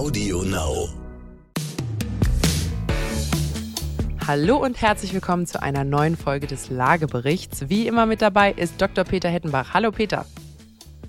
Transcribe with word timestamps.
Audio 0.00 0.42
Now. 0.44 0.88
Hallo 4.26 4.56
und 4.56 4.80
herzlich 4.80 5.12
willkommen 5.12 5.46
zu 5.46 5.62
einer 5.62 5.84
neuen 5.84 6.16
Folge 6.16 6.46
des 6.46 6.70
Lageberichts. 6.70 7.68
Wie 7.68 7.86
immer 7.86 8.06
mit 8.06 8.22
dabei 8.22 8.52
ist 8.52 8.80
Dr. 8.80 9.04
Peter 9.04 9.28
Hettenbach. 9.28 9.74
Hallo 9.74 9.92
Peter. 9.92 10.24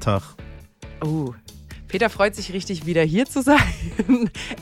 Tag. 0.01 0.35
Oh, 1.01 1.33
Peter 1.87 2.09
freut 2.09 2.35
sich 2.35 2.51
richtig, 2.51 2.85
wieder 2.85 3.01
hier 3.01 3.25
zu 3.25 3.41
sein. 3.41 3.59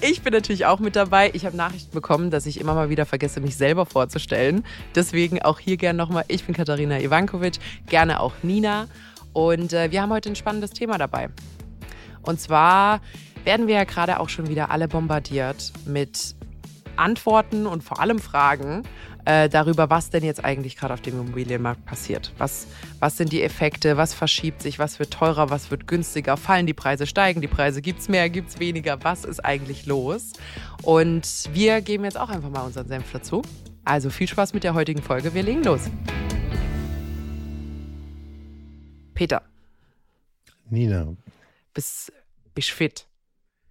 Ich 0.02 0.22
bin 0.22 0.32
natürlich 0.32 0.68
auch 0.68 0.80
mit 0.80 0.96
dabei. 0.96 1.32
Ich 1.34 1.48
habe 1.48 1.58
Nachrichten 1.58 1.92
bekommen, 1.92 2.30
dass 2.30 2.46
ich 2.46 2.62
immer 2.62 2.76
mal 2.76 2.92
wieder 2.92 3.08
vergesse, 3.08 3.42
mich 3.42 3.58
selber 3.58 3.88
vorzustellen. 3.88 4.64
Deswegen 4.94 5.42
auch 5.42 5.58
hier 5.58 5.78
gerne 5.78 5.98
nochmal. 5.98 6.26
Ich 6.28 6.46
bin 6.46 6.54
Katharina 6.54 7.00
Ivankovic, 7.00 7.56
gerne 7.88 8.20
auch 8.20 8.34
Nina. 8.44 8.90
Und 9.34 9.74
äh, 9.74 9.90
wir 9.90 10.04
haben 10.04 10.12
heute 10.12 10.30
ein 10.30 10.36
spannendes 10.36 10.70
Thema 10.70 11.00
dabei. 11.00 11.30
Und 12.22 12.40
zwar 12.40 13.02
werden 13.50 13.66
wir 13.66 13.74
ja 13.74 13.84
gerade 13.84 14.20
auch 14.20 14.30
schon 14.30 14.48
wieder 14.48 14.70
alle 14.70 14.88
bombardiert 14.88 15.74
mit 15.88 16.36
Antworten 16.98 17.66
und 17.66 17.84
vor 17.84 18.00
allem 18.00 18.20
Fragen 18.20 18.84
äh, 19.26 19.50
darüber, 19.50 19.90
was 19.90 20.12
denn 20.12 20.24
jetzt 20.24 20.46
eigentlich 20.46 20.76
gerade 20.76 20.94
auf 20.94 21.02
dem 21.02 21.20
Immobilienmarkt 21.20 21.84
passiert. 21.84 22.32
Was, 22.38 22.68
was 23.00 23.18
sind 23.18 23.32
die 23.32 23.42
Effekte, 23.42 23.98
was 23.98 24.14
verschiebt 24.14 24.62
sich, 24.62 24.78
was 24.78 25.00
wird 25.00 25.10
teurer, 25.10 25.50
was 25.50 25.72
wird 25.72 25.88
günstiger, 25.88 26.38
fallen 26.38 26.68
die 26.68 26.76
Preise, 26.76 27.08
steigen 27.08 27.42
die 27.42 27.48
Preise, 27.48 27.82
gibt 27.82 28.02
es 28.02 28.08
mehr, 28.08 28.30
gibt 28.30 28.50
es 28.50 28.60
weniger, 28.60 29.04
was 29.04 29.26
ist 29.26 29.44
eigentlich 29.44 29.88
los? 29.88 30.34
Und 30.84 31.50
wir 31.52 31.82
geben 31.82 32.04
jetzt 32.04 32.20
auch 32.20 32.30
einfach 32.30 32.52
mal 32.52 32.62
unseren 32.62 32.88
Senf 32.88 33.12
dazu. 33.12 33.42
Also 33.84 34.12
viel 34.12 34.28
Spaß 34.28 34.54
mit 34.54 34.64
der 34.64 34.76
heutigen 34.76 35.02
Folge, 35.02 35.34
wir 35.34 35.42
legen 35.42 35.64
los. 35.64 35.90
Peter. 39.16 39.42
Nina. 40.70 41.16
Bist, 41.74 42.14
bist 42.54 42.70
fit? 42.70 43.09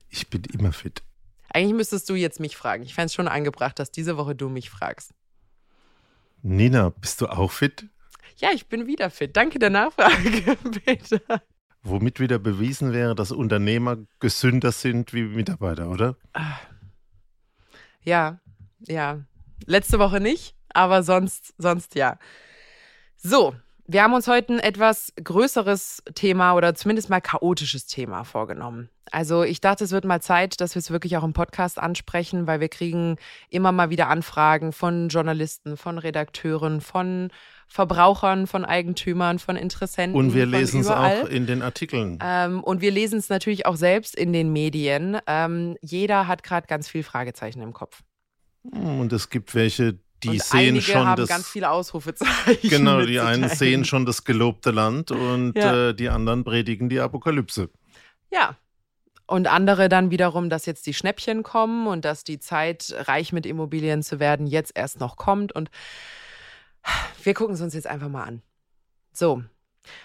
Ich 0.09 0.29
bin 0.29 0.43
immer 0.45 0.73
fit. 0.73 1.03
Eigentlich 1.51 1.75
müsstest 1.75 2.09
du 2.09 2.15
jetzt 2.15 2.41
mich 2.41 2.57
fragen. 2.57 2.83
Ich 2.83 2.95
fände 2.95 3.07
es 3.07 3.15
schon 3.15 3.29
angebracht, 3.29 3.79
dass 3.79 3.91
diese 3.91 4.17
Woche 4.17 4.35
du 4.35 4.49
mich 4.49 4.71
fragst. 4.71 5.13
Nina, 6.43 6.91
bist 6.91 7.21
du 7.21 7.27
auch 7.27 7.51
fit? 7.51 7.87
Ja, 8.37 8.51
ich 8.53 8.69
bin 8.69 8.87
wieder 8.87 9.11
fit. 9.11 9.37
Danke 9.37 9.59
der 9.59 9.71
Nachfrage, 9.71 10.57
Peter. 10.85 11.43
Womit 11.83 12.21
wieder 12.21 12.39
bewiesen 12.39 12.93
wäre, 12.93 13.15
dass 13.15 13.33
Unternehmer 13.33 13.99
gesünder 14.21 14.73
sind 14.73 15.13
wie 15.13 15.23
Mitarbeiter, 15.23 15.89
oder? 15.89 16.17
Ja, 18.03 18.41
ja. 18.81 19.25
Letzte 19.67 19.99
Woche 19.99 20.21
nicht, 20.21 20.55
aber 20.69 21.03
sonst, 21.03 21.55
sonst 21.59 21.95
ja. 21.95 22.19
So, 23.17 23.57
wir 23.91 24.03
haben 24.03 24.13
uns 24.13 24.29
heute 24.29 24.53
ein 24.53 24.59
etwas 24.61 25.15
größeres 25.23 26.03
Thema 26.15 26.55
oder 26.55 26.75
zumindest 26.75 27.09
mal 27.09 27.23
chaotisches 27.23 27.87
Thema 27.87 28.25
vorgenommen. 28.25 28.91
Also 29.11 29.43
ich 29.43 29.63
dachte, 29.63 29.85
es 29.85 29.93
wird 29.93 30.05
mal 30.05 30.21
Zeit, 30.21 30.61
dass 30.61 30.75
wir 30.75 30.81
es 30.81 30.91
wirklich 30.91 31.17
auch 31.17 31.25
im 31.25 31.33
Podcast 31.33 31.79
ansprechen, 31.79 32.47
weil 32.47 32.61
wir 32.61 32.69
kriegen 32.69 33.17
immer 33.49 33.73
mal 33.73 33.89
wieder 33.89 34.09
Anfragen 34.09 34.73
von 34.73 35.09
Journalisten, 35.09 35.79
von 35.79 35.97
Redakteuren, 35.97 36.83
von 36.83 37.31
Verbrauchern, 37.67 38.47
von 38.47 38.67
Eigentümern, 38.67 39.39
von 39.39 39.57
Interessenten. 39.57 40.19
Und 40.19 40.35
wir 40.35 40.45
lesen 40.45 40.83
es 40.83 40.89
auch 40.89 41.27
in 41.27 41.47
den 41.47 41.63
Artikeln. 41.63 42.19
Ähm, 42.23 42.63
und 42.63 42.83
wir 42.83 42.91
lesen 42.91 43.19
es 43.19 43.31
natürlich 43.31 43.65
auch 43.65 43.77
selbst 43.77 44.15
in 44.15 44.35
den 44.35 44.53
Medien. 44.53 45.17
Ähm, 45.27 45.79
jeder 45.81 46.29
hat 46.29 46.43
gerade 46.43 46.67
ganz 46.67 46.89
viel 46.89 47.03
Fragezeichen 47.03 47.63
im 47.63 47.73
Kopf. 47.73 48.03
Und 48.63 49.15
es 49.15 49.31
gibt 49.31 49.55
welche, 49.55 49.99
die 50.23 50.29
und 50.31 50.43
sehen 50.43 50.81
schon 50.83 51.07
haben 51.07 51.17
das. 51.21 51.29
ganz 51.29 51.49
viele 51.49 51.71
Ausrufezeichen. 51.71 52.69
Genau, 52.69 53.03
die 53.03 53.21
einen 53.21 53.49
sehen 53.49 53.85
schon 53.85 54.07
das 54.07 54.25
gelobte 54.25 54.71
Land 54.71 55.11
und 55.11 55.55
Ja. 55.57 55.89
äh, 55.89 55.95
die 55.95 56.09
anderen 56.09 56.45
predigen 56.45 56.89
die 56.89 57.01
Apokalypse. 57.01 57.71
Ja. 58.31 58.57
Und 59.27 59.47
andere 59.47 59.91
dann 59.91 60.11
wiederum, 60.11 60.49
dass 60.49 60.65
jetzt 60.65 60.87
die 60.87 60.95
Schnäppchen 60.95 61.43
kommen 61.43 61.87
und 61.87 62.07
dass 62.07 62.25
die 62.25 62.39
Zeit, 62.39 62.95
reich 62.97 63.33
mit 63.33 63.45
Immobilien 63.45 64.03
zu 64.03 64.21
werden, 64.21 64.47
jetzt 64.47 64.73
erst 64.75 65.01
noch 65.01 65.17
kommt. 65.17 65.53
Und 65.53 65.71
wir 67.23 67.35
gucken 67.35 67.55
es 67.55 67.61
uns 67.61 67.75
jetzt 67.75 67.87
einfach 67.87 68.09
mal 68.09 68.25
an. 68.25 68.43
So, 69.13 69.43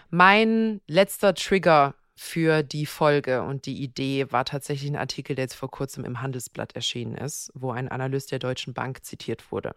mein 0.10 0.82
letzter 0.88 1.34
Trigger 1.36 1.96
für 2.16 2.64
die 2.64 2.86
Folge 2.86 3.42
und 3.44 3.66
die 3.66 3.82
Idee 3.82 4.28
war 4.32 4.46
tatsächlich 4.46 4.90
ein 4.92 4.98
Artikel, 4.98 5.36
der 5.36 5.46
jetzt 5.46 5.56
vor 5.56 5.72
kurzem 5.72 6.06
im 6.06 6.22
Handelsblatt 6.22 6.76
erschienen 6.76 7.16
ist, 7.16 7.52
wo 7.56 7.72
ein 7.72 7.88
Analyst 7.90 8.32
der 8.32 8.40
Deutschen 8.40 8.74
Bank 8.74 9.04
zitiert 9.06 9.52
wurde. 9.52 9.74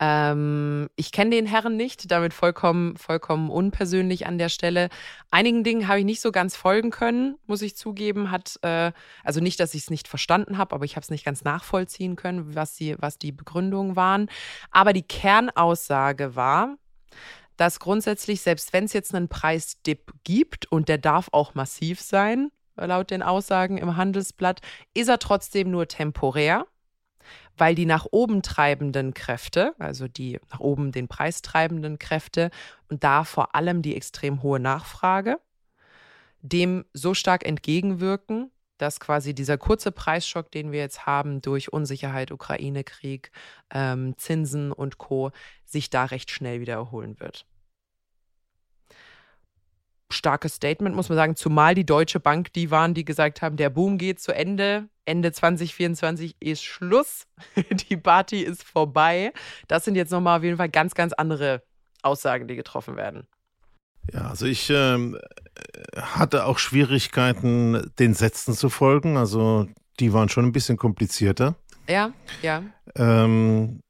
Ähm, 0.00 0.88
ich 0.96 1.12
kenne 1.12 1.30
den 1.30 1.46
Herren 1.46 1.76
nicht, 1.76 2.10
damit 2.10 2.34
vollkommen, 2.34 2.96
vollkommen 2.96 3.48
unpersönlich 3.48 4.26
an 4.26 4.38
der 4.38 4.48
Stelle. 4.48 4.88
Einigen 5.30 5.62
Dingen 5.62 5.86
habe 5.86 6.00
ich 6.00 6.04
nicht 6.04 6.20
so 6.20 6.32
ganz 6.32 6.56
folgen 6.56 6.90
können, 6.90 7.36
muss 7.46 7.62
ich 7.62 7.76
zugeben. 7.76 8.30
Hat, 8.30 8.58
äh, 8.62 8.92
also 9.22 9.40
nicht, 9.40 9.60
dass 9.60 9.74
ich 9.74 9.82
es 9.82 9.90
nicht 9.90 10.08
verstanden 10.08 10.58
habe, 10.58 10.74
aber 10.74 10.84
ich 10.84 10.96
habe 10.96 11.04
es 11.04 11.10
nicht 11.10 11.24
ganz 11.24 11.44
nachvollziehen 11.44 12.16
können, 12.16 12.54
was 12.54 12.74
die, 12.74 12.96
was 12.98 13.18
die 13.18 13.32
Begründungen 13.32 13.94
waren. 13.94 14.28
Aber 14.70 14.92
die 14.92 15.06
Kernaussage 15.06 16.34
war, 16.34 16.76
dass 17.56 17.78
grundsätzlich, 17.78 18.40
selbst 18.40 18.72
wenn 18.72 18.84
es 18.84 18.92
jetzt 18.92 19.14
einen 19.14 19.28
Preisdip 19.28 20.12
gibt 20.24 20.66
und 20.72 20.88
der 20.88 20.98
darf 20.98 21.28
auch 21.30 21.54
massiv 21.54 22.00
sein, 22.00 22.50
laut 22.76 23.12
den 23.12 23.22
Aussagen 23.22 23.78
im 23.78 23.96
Handelsblatt, 23.96 24.60
ist 24.92 25.08
er 25.08 25.20
trotzdem 25.20 25.70
nur 25.70 25.86
temporär 25.86 26.66
weil 27.56 27.74
die 27.74 27.86
nach 27.86 28.06
oben 28.10 28.42
treibenden 28.42 29.14
Kräfte, 29.14 29.74
also 29.78 30.08
die 30.08 30.40
nach 30.50 30.60
oben 30.60 30.92
den 30.92 31.08
Preis 31.08 31.42
treibenden 31.42 31.98
Kräfte 31.98 32.50
und 32.88 33.04
da 33.04 33.24
vor 33.24 33.54
allem 33.54 33.82
die 33.82 33.96
extrem 33.96 34.42
hohe 34.42 34.60
Nachfrage, 34.60 35.38
dem 36.42 36.84
so 36.92 37.14
stark 37.14 37.46
entgegenwirken, 37.46 38.50
dass 38.78 39.00
quasi 39.00 39.34
dieser 39.34 39.56
kurze 39.56 39.92
Preisschock, 39.92 40.50
den 40.50 40.72
wir 40.72 40.80
jetzt 40.80 41.06
haben 41.06 41.40
durch 41.40 41.72
Unsicherheit, 41.72 42.32
Ukraine-Krieg, 42.32 43.30
ähm, 43.70 44.16
Zinsen 44.18 44.72
und 44.72 44.98
Co., 44.98 45.30
sich 45.64 45.90
da 45.90 46.04
recht 46.04 46.30
schnell 46.30 46.60
wieder 46.60 46.74
erholen 46.74 47.18
wird. 47.20 47.46
Starkes 50.10 50.54
Statement, 50.54 50.94
muss 50.94 51.08
man 51.08 51.16
sagen, 51.16 51.36
zumal 51.36 51.74
die 51.74 51.86
Deutsche 51.86 52.20
Bank 52.20 52.52
die 52.52 52.70
waren, 52.70 52.94
die 52.94 53.04
gesagt 53.04 53.42
haben, 53.42 53.56
der 53.56 53.70
Boom 53.70 53.98
geht 53.98 54.20
zu 54.20 54.32
Ende. 54.32 54.88
Ende 55.06 55.32
2024 55.32 56.36
ist 56.40 56.62
Schluss. 56.62 57.26
Die 57.90 57.96
Party 57.98 58.40
ist 58.40 58.62
vorbei. 58.62 59.32
Das 59.68 59.84
sind 59.84 59.96
jetzt 59.96 60.10
nochmal 60.10 60.38
auf 60.38 60.44
jeden 60.44 60.56
Fall 60.56 60.70
ganz, 60.70 60.94
ganz 60.94 61.12
andere 61.12 61.62
Aussagen, 62.02 62.48
die 62.48 62.56
getroffen 62.56 62.96
werden. 62.96 63.26
Ja, 64.12 64.28
also 64.28 64.46
ich 64.46 64.70
ähm, 64.70 65.18
hatte 65.96 66.46
auch 66.46 66.58
Schwierigkeiten, 66.58 67.90
den 67.98 68.14
Sätzen 68.14 68.54
zu 68.54 68.70
folgen. 68.70 69.16
Also 69.16 69.66
die 70.00 70.12
waren 70.12 70.28
schon 70.28 70.46
ein 70.46 70.52
bisschen 70.52 70.76
komplizierter. 70.76 71.54
Ja, 71.88 72.12
ja. 72.42 72.62
Ähm, 72.96 73.80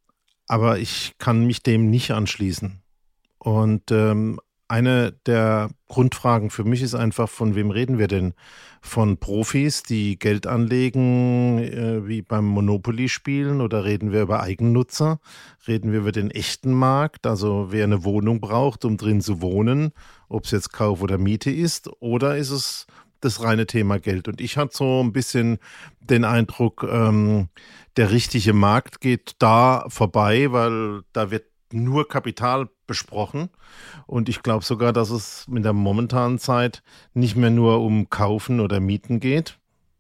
aber 0.49 0.79
ich 0.79 1.15
kann 1.19 1.47
mich 1.47 1.63
dem 1.63 1.91
nicht 1.91 2.11
anschließen. 2.11 2.83
Und 3.39 3.91
ähm, 3.91 4.41
eine 4.75 5.13
der 5.27 5.71
Grundfragen 5.87 6.51
für 6.51 6.65
mich 6.65 6.83
ist 6.83 6.97
einfach, 6.97 7.29
von 7.29 7.55
wem 7.55 7.71
reden 7.71 7.99
wir 7.99 8.09
denn? 8.09 8.35
Von 8.81 9.19
Profis, 9.19 9.85
die 9.85 10.19
Geld 10.19 10.49
anlegen, 10.49 11.59
äh, 11.59 12.09
wie 12.09 12.23
beim 12.23 12.45
Monopoly 12.45 13.09
spielen, 13.09 13.61
oder 13.61 13.85
reden 13.85 14.11
wir 14.11 14.23
über 14.23 14.43
Eigennutzer? 14.43 15.21
Reden 15.69 15.93
wir 15.93 16.01
über 16.01 16.11
den 16.11 16.33
echten 16.33 16.73
Markt, 16.73 17.25
also 17.25 17.69
wer 17.71 17.85
eine 17.85 18.03
Wohnung 18.05 18.41
braucht, 18.41 18.85
um 18.85 18.97
drin 18.97 19.21
zu 19.21 19.41
wohnen, 19.41 19.93
ob 20.29 20.45
es 20.45 20.51
jetzt 20.51 20.73
Kauf 20.73 21.03
oder 21.03 21.19
Miete 21.19 21.53
ist, 21.53 21.89
oder 22.01 22.37
ist 22.37 22.51
es 22.51 22.87
das 23.21 23.43
reine 23.43 23.67
Thema 23.67 24.01
Geld? 24.01 24.27
Und 24.27 24.41
ich 24.41 24.57
hatte 24.57 24.77
so 24.77 25.03
ein 25.05 25.13
bisschen 25.13 25.59
den 26.01 26.25
Eindruck, 26.25 26.85
ähm, 26.91 27.49
der 27.97 28.11
richtige 28.11 28.53
Markt 28.53 29.01
geht 29.01 29.37
da 29.39 29.85
vorbei, 29.89 30.51
weil 30.51 31.03
da 31.13 31.31
wird 31.31 31.45
nur 31.75 32.09
Kapital 32.09 32.69
besprochen. 32.87 33.51
Und 34.07 34.29
ich 34.29 34.43
glaube 34.43 34.65
sogar, 34.65 34.93
dass 34.93 35.11
es 35.11 35.47
mit 35.49 35.65
der 35.65 35.73
momentanen 35.73 36.39
Zeit 36.39 36.83
nicht 37.13 37.37
mehr 37.37 37.51
nur 37.51 37.81
um 37.83 38.09
Kaufen 38.09 38.61
oder 38.61 38.81
Mieten 38.81 39.21
geht. 39.21 39.59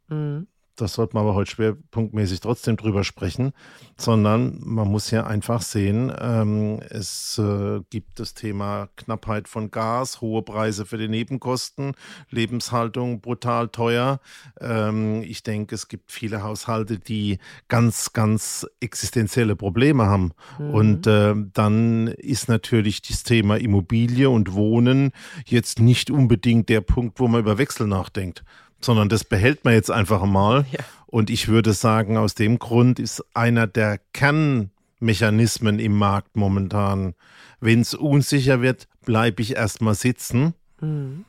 Mhm. 0.08 0.46
Das 0.76 0.94
sollte 0.94 1.14
man 1.14 1.22
aber 1.24 1.34
heute 1.34 1.52
schwerpunktmäßig 1.52 2.40
trotzdem 2.40 2.76
drüber 2.76 3.04
sprechen, 3.04 3.52
sondern 3.96 4.58
man 4.60 4.88
muss 4.88 5.10
ja 5.12 5.24
einfach 5.24 5.62
sehen, 5.62 6.12
ähm, 6.20 6.80
es 6.90 7.38
äh, 7.38 7.80
gibt 7.90 8.18
das 8.18 8.34
Thema 8.34 8.88
Knappheit 8.96 9.46
von 9.46 9.70
Gas, 9.70 10.20
hohe 10.20 10.42
Preise 10.42 10.84
für 10.84 10.98
die 10.98 11.06
Nebenkosten, 11.06 11.92
Lebenshaltung 12.30 13.20
brutal 13.20 13.68
teuer. 13.68 14.18
Ähm, 14.60 15.22
ich 15.22 15.44
denke, 15.44 15.76
es 15.76 15.86
gibt 15.86 16.10
viele 16.10 16.42
Haushalte, 16.42 16.98
die 16.98 17.38
ganz, 17.68 18.12
ganz 18.12 18.66
existenzielle 18.80 19.54
Probleme 19.54 20.06
haben. 20.06 20.32
Mhm. 20.58 20.70
Und 20.70 21.06
äh, 21.06 21.34
dann 21.52 22.08
ist 22.08 22.48
natürlich 22.48 23.00
das 23.02 23.22
Thema 23.22 23.56
Immobilie 23.58 24.28
und 24.28 24.54
Wohnen 24.54 25.12
jetzt 25.46 25.78
nicht 25.78 26.10
unbedingt 26.10 26.68
der 26.68 26.80
Punkt, 26.80 27.20
wo 27.20 27.28
man 27.28 27.40
über 27.40 27.58
Wechsel 27.58 27.86
nachdenkt 27.86 28.44
sondern 28.80 29.08
das 29.08 29.24
behält 29.24 29.64
man 29.64 29.74
jetzt 29.74 29.90
einfach 29.90 30.24
mal. 30.24 30.66
Ja. 30.70 30.80
Und 31.06 31.30
ich 31.30 31.48
würde 31.48 31.72
sagen, 31.72 32.16
aus 32.16 32.34
dem 32.34 32.58
Grund 32.58 32.98
ist 32.98 33.24
einer 33.34 33.66
der 33.66 33.98
Kernmechanismen 34.12 35.78
im 35.78 35.96
Markt 35.96 36.36
momentan, 36.36 37.14
wenn 37.60 37.80
es 37.80 37.94
unsicher 37.94 38.60
wird, 38.62 38.88
bleibe 39.04 39.42
ich 39.42 39.56
erstmal 39.56 39.94
sitzen. 39.94 40.54
Mhm. 40.80 41.24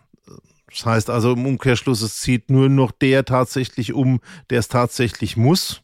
Das 0.69 0.85
heißt 0.85 1.09
also 1.09 1.33
im 1.33 1.45
Umkehrschluss, 1.45 2.01
es 2.01 2.19
zieht 2.19 2.49
nur 2.49 2.67
noch 2.67 2.91
der 2.91 3.23
tatsächlich 3.23 3.93
um, 3.93 4.19
der 4.49 4.59
es 4.59 4.67
tatsächlich 4.67 5.37
muss. 5.37 5.81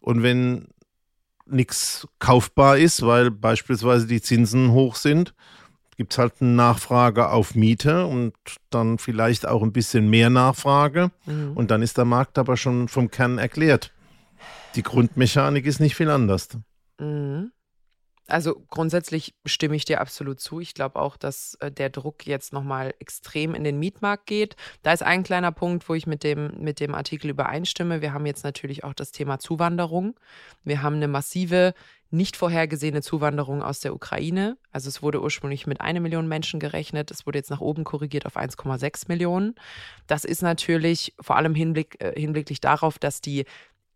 Und 0.00 0.22
wenn 0.22 0.68
nichts 1.46 2.08
kaufbar 2.18 2.78
ist, 2.78 3.02
weil 3.06 3.30
beispielsweise 3.30 4.06
die 4.06 4.20
Zinsen 4.20 4.72
hoch 4.72 4.96
sind, 4.96 5.34
gibt 5.96 6.12
es 6.12 6.18
halt 6.18 6.34
eine 6.40 6.50
Nachfrage 6.50 7.30
auf 7.30 7.54
Miete 7.54 8.06
und 8.06 8.34
dann 8.70 8.98
vielleicht 8.98 9.46
auch 9.46 9.62
ein 9.62 9.72
bisschen 9.72 10.08
mehr 10.08 10.30
Nachfrage. 10.30 11.10
Mhm. 11.26 11.52
Und 11.54 11.70
dann 11.70 11.82
ist 11.82 11.98
der 11.98 12.04
Markt 12.04 12.38
aber 12.38 12.56
schon 12.56 12.88
vom 12.88 13.10
Kern 13.10 13.38
erklärt. 13.38 13.92
Die 14.74 14.82
Grundmechanik 14.82 15.66
ist 15.66 15.80
nicht 15.80 15.94
viel 15.94 16.10
anders. 16.10 16.48
Mhm. 16.98 17.52
Also 18.28 18.64
grundsätzlich 18.70 19.34
stimme 19.44 19.76
ich 19.76 19.84
dir 19.84 20.00
absolut 20.00 20.40
zu. 20.40 20.60
Ich 20.60 20.74
glaube 20.74 20.98
auch, 20.98 21.16
dass 21.16 21.54
äh, 21.60 21.70
der 21.70 21.90
Druck 21.90 22.26
jetzt 22.26 22.52
nochmal 22.52 22.94
extrem 22.98 23.54
in 23.54 23.64
den 23.64 23.78
Mietmarkt 23.78 24.26
geht. 24.26 24.56
Da 24.82 24.92
ist 24.92 25.02
ein 25.02 25.24
kleiner 25.24 25.52
Punkt, 25.52 25.88
wo 25.88 25.94
ich 25.94 26.06
mit 26.06 26.22
dem, 26.22 26.52
mit 26.58 26.78
dem 26.80 26.94
Artikel 26.94 27.30
übereinstimme. 27.30 28.00
Wir 28.00 28.14
haben 28.14 28.24
jetzt 28.24 28.44
natürlich 28.44 28.84
auch 28.84 28.94
das 28.94 29.10
Thema 29.10 29.38
Zuwanderung. 29.38 30.18
Wir 30.64 30.82
haben 30.82 30.96
eine 30.96 31.08
massive, 31.08 31.74
nicht 32.12 32.36
vorhergesehene 32.36 33.02
Zuwanderung 33.02 33.62
aus 33.62 33.80
der 33.80 33.94
Ukraine. 33.94 34.56
Also 34.70 34.88
es 34.88 35.02
wurde 35.02 35.22
ursprünglich 35.22 35.66
mit 35.66 35.80
einer 35.80 36.00
Million 36.00 36.28
Menschen 36.28 36.60
gerechnet. 36.60 37.10
Es 37.10 37.26
wurde 37.26 37.38
jetzt 37.38 37.50
nach 37.50 37.60
oben 37.60 37.84
korrigiert 37.84 38.26
auf 38.26 38.36
1,6 38.36 39.04
Millionen. 39.08 39.54
Das 40.06 40.24
ist 40.24 40.42
natürlich 40.42 41.14
vor 41.20 41.36
allem 41.36 41.54
hinblick, 41.54 41.96
äh, 42.00 42.18
hinblicklich 42.18 42.60
darauf, 42.60 42.98
dass 42.98 43.20
die 43.20 43.44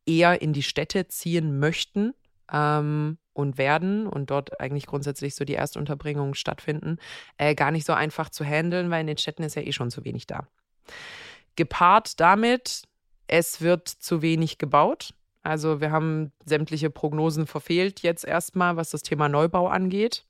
eher 0.06 0.40
in 0.40 0.52
die 0.52 0.62
Städte 0.62 1.08
ziehen 1.08 1.58
möchten. 1.58 2.14
Ähm, 2.52 3.18
und 3.36 3.58
werden 3.58 4.06
und 4.06 4.30
dort 4.30 4.60
eigentlich 4.60 4.86
grundsätzlich 4.86 5.34
so 5.34 5.44
die 5.44 5.54
Erstunterbringungen 5.54 6.34
stattfinden, 6.34 6.98
äh, 7.36 7.54
gar 7.54 7.70
nicht 7.70 7.86
so 7.86 7.92
einfach 7.92 8.30
zu 8.30 8.44
handeln, 8.44 8.90
weil 8.90 9.02
in 9.02 9.06
den 9.06 9.18
Städten 9.18 9.42
ist 9.42 9.56
ja 9.56 9.62
eh 9.62 9.72
schon 9.72 9.90
zu 9.90 10.04
wenig 10.04 10.26
da. 10.26 10.48
Gepaart 11.54 12.18
damit, 12.18 12.82
es 13.28 13.60
wird 13.60 13.88
zu 13.88 14.22
wenig 14.22 14.58
gebaut. 14.58 15.14
Also 15.46 15.80
wir 15.80 15.92
haben 15.92 16.32
sämtliche 16.44 16.90
Prognosen 16.90 17.46
verfehlt 17.46 18.02
jetzt 18.02 18.24
erstmal, 18.24 18.76
was 18.76 18.90
das 18.90 19.02
Thema 19.02 19.28
Neubau 19.28 19.68
angeht. 19.68 20.24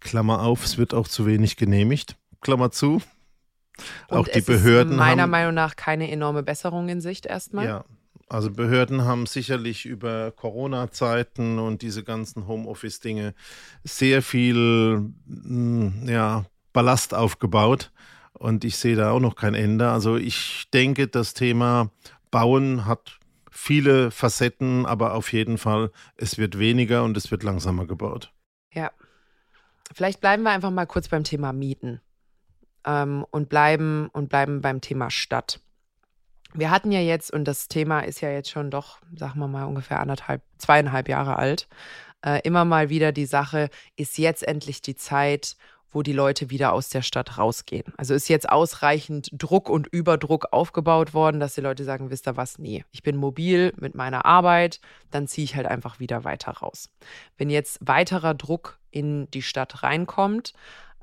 Klammer 0.00 0.42
auf, 0.42 0.64
es 0.64 0.78
wird 0.78 0.94
auch 0.94 1.06
zu 1.06 1.26
wenig 1.26 1.56
genehmigt. 1.56 2.16
Klammer 2.40 2.72
zu. 2.72 3.00
Und 4.08 4.16
auch 4.16 4.26
die 4.26 4.40
Behörden. 4.40 4.94
Ist 4.94 4.98
meiner 4.98 5.22
haben, 5.22 5.30
Meinung 5.30 5.54
nach 5.54 5.76
keine 5.76 6.10
enorme 6.10 6.42
Besserung 6.42 6.88
in 6.88 7.00
Sicht 7.00 7.24
erstmal. 7.24 7.66
Ja, 7.66 7.84
also 8.28 8.50
Behörden 8.50 9.04
haben 9.04 9.26
sicherlich 9.26 9.86
über 9.86 10.32
Corona-Zeiten 10.32 11.60
und 11.60 11.82
diese 11.82 12.02
ganzen 12.02 12.48
Homeoffice-Dinge 12.48 13.34
sehr 13.84 14.22
viel 14.22 15.12
hm, 15.26 16.02
ja, 16.06 16.46
Ballast 16.72 17.14
aufgebaut. 17.14 17.92
Und 18.32 18.64
ich 18.64 18.76
sehe 18.76 18.96
da 18.96 19.12
auch 19.12 19.20
noch 19.20 19.36
kein 19.36 19.54
Ende. 19.54 19.90
Also 19.90 20.16
ich 20.16 20.68
denke, 20.74 21.06
das 21.06 21.34
Thema 21.34 21.90
Bauen 22.32 22.86
hat 22.86 23.17
viele 23.58 24.10
Facetten, 24.10 24.86
aber 24.86 25.14
auf 25.14 25.32
jeden 25.32 25.58
Fall, 25.58 25.90
es 26.16 26.38
wird 26.38 26.58
weniger 26.58 27.02
und 27.02 27.16
es 27.16 27.30
wird 27.30 27.42
langsamer 27.42 27.86
gebaut. 27.86 28.32
Ja. 28.72 28.92
Vielleicht 29.92 30.20
bleiben 30.20 30.44
wir 30.44 30.50
einfach 30.50 30.70
mal 30.70 30.86
kurz 30.86 31.08
beim 31.08 31.24
Thema 31.24 31.52
Mieten 31.52 32.00
ähm, 32.84 33.26
und 33.30 33.48
bleiben 33.48 34.08
und 34.12 34.28
bleiben 34.28 34.60
beim 34.60 34.80
Thema 34.80 35.10
Stadt. 35.10 35.60
Wir 36.54 36.70
hatten 36.70 36.92
ja 36.92 37.00
jetzt, 37.00 37.32
und 37.32 37.44
das 37.44 37.68
Thema 37.68 38.00
ist 38.00 38.20
ja 38.20 38.30
jetzt 38.30 38.50
schon 38.50 38.70
doch, 38.70 39.00
sagen 39.14 39.40
wir 39.40 39.48
mal, 39.48 39.64
ungefähr 39.64 40.00
anderthalb, 40.00 40.42
zweieinhalb 40.58 41.08
Jahre 41.08 41.36
alt, 41.36 41.68
äh, 42.24 42.40
immer 42.44 42.64
mal 42.64 42.90
wieder 42.90 43.12
die 43.12 43.26
Sache, 43.26 43.70
ist 43.96 44.18
jetzt 44.18 44.46
endlich 44.46 44.82
die 44.82 44.96
Zeit, 44.96 45.56
wo 45.90 46.02
die 46.02 46.12
Leute 46.12 46.50
wieder 46.50 46.72
aus 46.72 46.88
der 46.88 47.02
Stadt 47.02 47.38
rausgehen. 47.38 47.92
Also 47.96 48.14
ist 48.14 48.28
jetzt 48.28 48.48
ausreichend 48.48 49.30
Druck 49.32 49.68
und 49.70 49.86
Überdruck 49.86 50.52
aufgebaut 50.52 51.14
worden, 51.14 51.40
dass 51.40 51.54
die 51.54 51.60
Leute 51.60 51.84
sagen, 51.84 52.10
wisst 52.10 52.28
ihr 52.28 52.36
was, 52.36 52.58
nee, 52.58 52.84
ich 52.90 53.02
bin 53.02 53.16
mobil 53.16 53.72
mit 53.76 53.94
meiner 53.94 54.24
Arbeit, 54.24 54.80
dann 55.10 55.26
ziehe 55.26 55.44
ich 55.44 55.56
halt 55.56 55.66
einfach 55.66 55.98
wieder 55.98 56.24
weiter 56.24 56.52
raus. 56.52 56.90
Wenn 57.36 57.50
jetzt 57.50 57.78
weiterer 57.80 58.34
Druck 58.34 58.78
in 58.90 59.30
die 59.30 59.42
Stadt 59.42 59.82
reinkommt, 59.82 60.52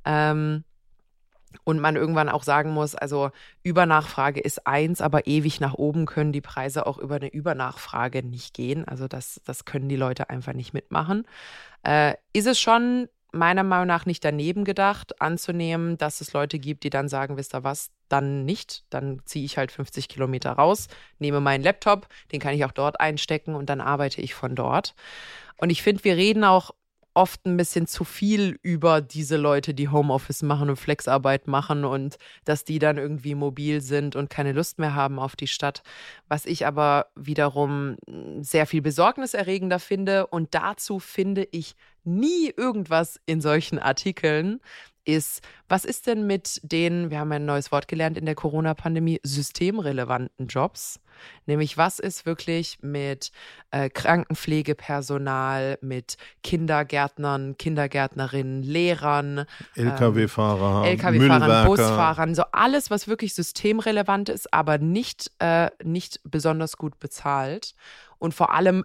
ähm, 0.06 0.64
und 1.64 1.80
man 1.80 1.96
irgendwann 1.96 2.30
auch 2.30 2.44
sagen 2.44 2.72
muss, 2.72 2.96
also 2.96 3.32
Übernachfrage 3.64 4.40
ist 4.40 4.68
eins, 4.68 5.02
aber 5.02 5.28
ewig 5.28 5.60
nach 5.60 5.74
oben 5.74 6.06
können 6.06 6.32
die 6.32 6.42
Preise 6.42 6.86
auch 6.86 6.98
über 6.98 7.16
eine 7.16 7.30
Übernachfrage 7.30 8.24
nicht 8.24 8.54
gehen. 8.54 8.86
Also 8.86 9.08
das, 9.08 9.42
das 9.46 9.66
können 9.66 9.88
die 9.88 9.96
Leute 9.96 10.30
einfach 10.30 10.54
nicht 10.54 10.74
mitmachen. 10.74 11.26
Äh, 11.84 12.16
ist 12.34 12.48
es 12.48 12.60
schon 12.60 13.08
meiner 13.36 13.64
Meinung 13.64 13.88
nach 13.88 14.06
nicht 14.06 14.24
daneben 14.24 14.64
gedacht, 14.64 15.22
anzunehmen, 15.22 15.98
dass 15.98 16.22
es 16.22 16.34
Leute 16.34 16.60
gibt, 16.60 16.84
die 16.84 16.90
dann 16.90 17.10
sagen, 17.10 17.38
wisst 17.38 17.54
ihr 17.54 17.64
was, 17.64 17.92
dann 18.10 18.46
nicht. 18.46 18.84
Dann 18.90 19.22
ziehe 19.26 19.46
ich 19.46 19.58
halt 19.58 19.72
50 19.72 20.08
Kilometer 20.08 20.52
raus, 20.54 20.88
nehme 21.20 21.40
meinen 21.40 21.64
Laptop, 21.64 22.08
den 22.32 22.40
kann 22.40 22.54
ich 22.54 22.66
auch 22.66 22.72
dort 22.72 23.00
einstecken 23.00 23.56
und 23.56 23.70
dann 23.70 23.82
arbeite 23.82 24.22
ich 24.22 24.34
von 24.34 24.56
dort. 24.56 24.96
Und 25.58 25.70
ich 25.70 25.82
finde, 25.82 26.04
wir 26.04 26.16
reden 26.18 26.44
auch 26.44 26.72
oft 27.16 27.46
ein 27.46 27.58
bisschen 27.58 27.88
zu 27.88 28.04
viel 28.04 28.60
über 28.62 29.02
diese 29.02 29.38
Leute, 29.38 29.74
die 29.74 29.90
Homeoffice 29.90 30.44
machen 30.44 30.70
und 30.70 30.76
Flexarbeit 30.76 31.48
machen 31.48 31.86
und 31.86 32.18
dass 32.44 32.66
die 32.66 32.78
dann 32.78 32.98
irgendwie 32.98 33.36
mobil 33.36 33.82
sind 33.82 34.16
und 34.16 34.30
keine 34.30 34.52
Lust 34.52 34.80
mehr 34.80 34.94
haben 34.94 35.18
auf 35.18 35.36
die 35.36 35.48
Stadt. 35.48 35.82
Was 36.28 36.46
ich 36.46 36.68
aber 36.68 37.08
wiederum 37.16 37.96
sehr 38.42 38.68
viel 38.68 38.82
besorgniserregender 38.82 39.80
finde 39.80 40.28
und 40.28 40.54
dazu 40.54 41.00
finde 41.00 41.48
ich 41.52 41.76
nie 42.04 42.54
irgendwas 42.56 43.20
in 43.26 43.42
solchen 43.42 43.80
Artikeln, 43.80 44.60
ist, 45.06 45.42
was 45.70 45.86
ist 45.86 46.08
denn 46.08 46.28
mit 46.28 46.60
den, 46.64 47.10
wir 47.10 47.20
haben 47.20 47.32
ein 47.32 47.46
neues 47.46 47.72
Wort 47.72 47.88
gelernt 47.88 48.18
in 48.18 48.26
der 48.26 48.36
Corona-Pandemie, 48.36 49.20
systemrelevanten 49.24 50.48
Jobs? 50.48 51.00
Nämlich, 51.46 51.78
was 51.78 52.00
ist 52.00 52.26
wirklich 52.26 52.80
mit 52.82 53.32
äh, 53.72 53.90
Krankenpflegepersonal, 53.90 55.78
mit 55.82 56.18
Kindergärtnern, 56.44 57.58
Kindergärtnerinnen, 57.58 58.64
Lehrern, 58.64 59.46
Lkw-Fahrer, 59.76 60.86
ähm, 60.86 61.00
Lkw-Fahrern, 61.00 61.68
Busfahrern, 61.68 62.36
so 62.36 62.44
alles, 62.52 62.90
was 62.90 63.08
wirklich 63.08 63.34
systemrelevant 63.34 64.30
ist, 64.30 64.54
aber 64.54 64.78
nicht, 64.78 65.32
äh, 65.40 65.70
nicht 65.84 66.20
besonders 66.24 66.78
gut 66.78 67.00
bezahlt. 67.00 67.76
Und 68.18 68.34
vor 68.34 68.54
allem 68.54 68.84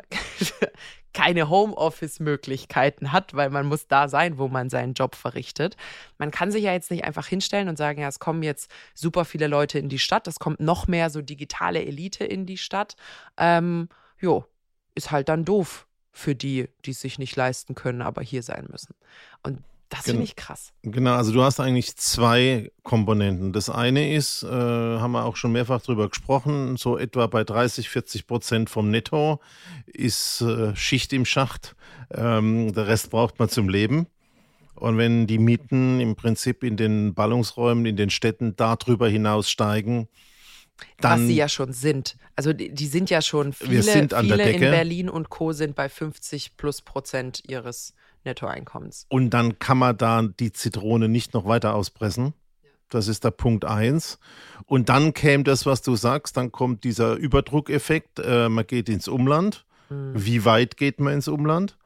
keine 1.12 1.48
Homeoffice-Möglichkeiten 1.48 3.12
hat, 3.12 3.34
weil 3.34 3.50
man 3.50 3.66
muss 3.66 3.88
da 3.88 4.08
sein, 4.08 4.38
wo 4.38 4.48
man 4.48 4.70
seinen 4.70 4.94
Job 4.94 5.14
verrichtet. 5.14 5.76
Man 6.18 6.30
kann 6.30 6.52
sich 6.52 6.64
ja 6.64 6.72
jetzt 6.72 6.90
nicht 6.90 7.04
einfach 7.04 7.26
hinstellen 7.26 7.68
und 7.68 7.76
sagen, 7.76 8.00
ja, 8.00 8.08
es 8.08 8.18
kommen 8.18 8.42
jetzt 8.42 8.70
super 8.94 9.24
viele 9.24 9.46
Leute 9.46 9.78
in 9.78 9.88
die 9.88 9.98
Stadt, 9.98 10.28
es 10.28 10.38
kommt 10.38 10.60
noch 10.60 10.86
mehr 10.86 11.10
so 11.10 11.22
digitale 11.22 11.84
Elite 11.84 12.24
in 12.24 12.46
die 12.46 12.58
Stadt. 12.58 12.96
Ähm, 13.36 13.88
jo, 14.20 14.44
ist 14.94 15.10
halt 15.10 15.28
dann 15.28 15.44
doof 15.44 15.86
für 16.12 16.34
die, 16.34 16.68
die 16.84 16.90
es 16.90 17.00
sich 17.00 17.18
nicht 17.18 17.36
leisten 17.36 17.74
können, 17.74 18.02
aber 18.02 18.22
hier 18.22 18.42
sein 18.42 18.66
müssen. 18.70 18.94
Und 19.42 19.62
das 19.90 20.02
finde 20.02 20.22
ich 20.22 20.36
krass. 20.36 20.72
Genau, 20.82 21.14
also 21.14 21.32
du 21.32 21.42
hast 21.42 21.58
eigentlich 21.58 21.96
zwei 21.96 22.70
Komponenten. 22.84 23.52
Das 23.52 23.68
eine 23.68 24.14
ist, 24.14 24.44
äh, 24.44 24.46
haben 24.48 25.12
wir 25.12 25.24
auch 25.24 25.34
schon 25.34 25.50
mehrfach 25.50 25.82
drüber 25.82 26.08
gesprochen, 26.08 26.76
so 26.76 26.96
etwa 26.96 27.26
bei 27.26 27.42
30, 27.42 27.88
40 27.88 28.26
Prozent 28.28 28.70
vom 28.70 28.90
Netto 28.90 29.40
ist 29.86 30.42
äh, 30.42 30.74
Schicht 30.76 31.12
im 31.12 31.24
Schacht. 31.24 31.74
Ähm, 32.14 32.72
der 32.72 32.86
Rest 32.86 33.10
braucht 33.10 33.40
man 33.40 33.48
zum 33.48 33.68
Leben. 33.68 34.06
Und 34.76 34.96
wenn 34.96 35.26
die 35.26 35.38
Mieten 35.38 36.00
im 36.00 36.14
Prinzip 36.14 36.62
in 36.62 36.76
den 36.76 37.12
Ballungsräumen, 37.12 37.84
in 37.84 37.96
den 37.96 38.10
Städten 38.10 38.54
darüber 38.56 39.08
hinaus 39.08 39.50
steigen, 39.50 40.08
dann, 40.98 41.20
Was 41.20 41.26
sie 41.26 41.36
ja 41.36 41.48
schon 41.48 41.72
sind. 41.72 42.16
Also 42.36 42.52
die, 42.52 42.70
die 42.72 42.86
sind 42.86 43.10
ja 43.10 43.20
schon 43.20 43.52
viele, 43.52 43.82
viele 43.82 44.50
in 44.50 44.60
Berlin 44.60 45.10
und 45.10 45.28
Co. 45.28 45.52
sind 45.52 45.74
bei 45.74 45.90
50 45.90 46.56
plus 46.56 46.80
Prozent 46.80 47.42
ihres 47.46 47.92
Nettoeinkommens. 48.24 49.06
Und 49.08 49.30
dann 49.30 49.58
kann 49.58 49.78
man 49.78 49.96
da 49.96 50.22
die 50.22 50.52
Zitrone 50.52 51.08
nicht 51.08 51.34
noch 51.34 51.46
weiter 51.46 51.74
auspressen. 51.74 52.34
Das 52.88 53.08
ist 53.08 53.24
der 53.24 53.30
Punkt 53.30 53.64
eins. 53.64 54.18
Und 54.66 54.88
dann 54.88 55.14
käme 55.14 55.44
das, 55.44 55.64
was 55.64 55.80
du 55.82 55.94
sagst, 55.96 56.36
dann 56.36 56.52
kommt 56.52 56.84
dieser 56.84 57.14
Überdruckeffekt. 57.14 58.18
Äh, 58.18 58.48
man 58.48 58.66
geht 58.66 58.88
ins 58.88 59.08
Umland. 59.08 59.64
Mhm. 59.88 60.12
Wie 60.14 60.44
weit 60.44 60.76
geht 60.76 61.00
man 61.00 61.14
ins 61.14 61.28
Umland? 61.28 61.78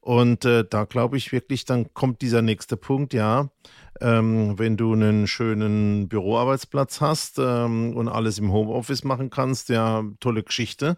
Und 0.00 0.44
äh, 0.44 0.64
da 0.64 0.84
glaube 0.84 1.16
ich 1.16 1.32
wirklich, 1.32 1.64
dann 1.64 1.92
kommt 1.92 2.22
dieser 2.22 2.40
nächste 2.40 2.76
Punkt, 2.76 3.12
ja. 3.12 3.50
Ähm, 4.00 4.58
wenn 4.58 4.76
du 4.76 4.92
einen 4.92 5.26
schönen 5.26 6.08
Büroarbeitsplatz 6.08 7.00
hast 7.00 7.38
ähm, 7.38 7.96
und 7.96 8.08
alles 8.08 8.38
im 8.38 8.52
Homeoffice 8.52 9.04
machen 9.04 9.30
kannst, 9.30 9.68
ja, 9.68 10.04
tolle 10.20 10.42
Geschichte. 10.42 10.96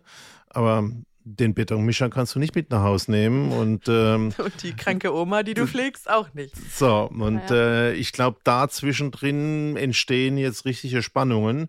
Aber 0.51 0.91
den 1.37 1.55
Betonmischer 1.55 2.09
kannst 2.09 2.35
du 2.35 2.39
nicht 2.39 2.55
mit 2.55 2.71
nach 2.71 2.83
Hause 2.83 3.11
nehmen. 3.11 3.53
Und, 3.53 3.89
ähm, 3.89 4.33
und 4.39 4.63
die 4.63 4.73
kranke 4.73 5.15
Oma, 5.15 5.43
die 5.43 5.55
du 5.55 5.67
pflegst, 5.69 6.09
auch 6.09 6.33
nicht. 6.35 6.55
So, 6.73 7.11
und 7.13 7.43
ja. 7.51 7.57
äh, 7.57 7.95
ich 7.95 8.13
glaube, 8.13 8.39
da 8.45 8.69
zwischendrin 8.69 9.77
entstehen 9.77 10.39
jetzt 10.39 10.65
richtige 10.65 11.03
Spannungen. 11.03 11.69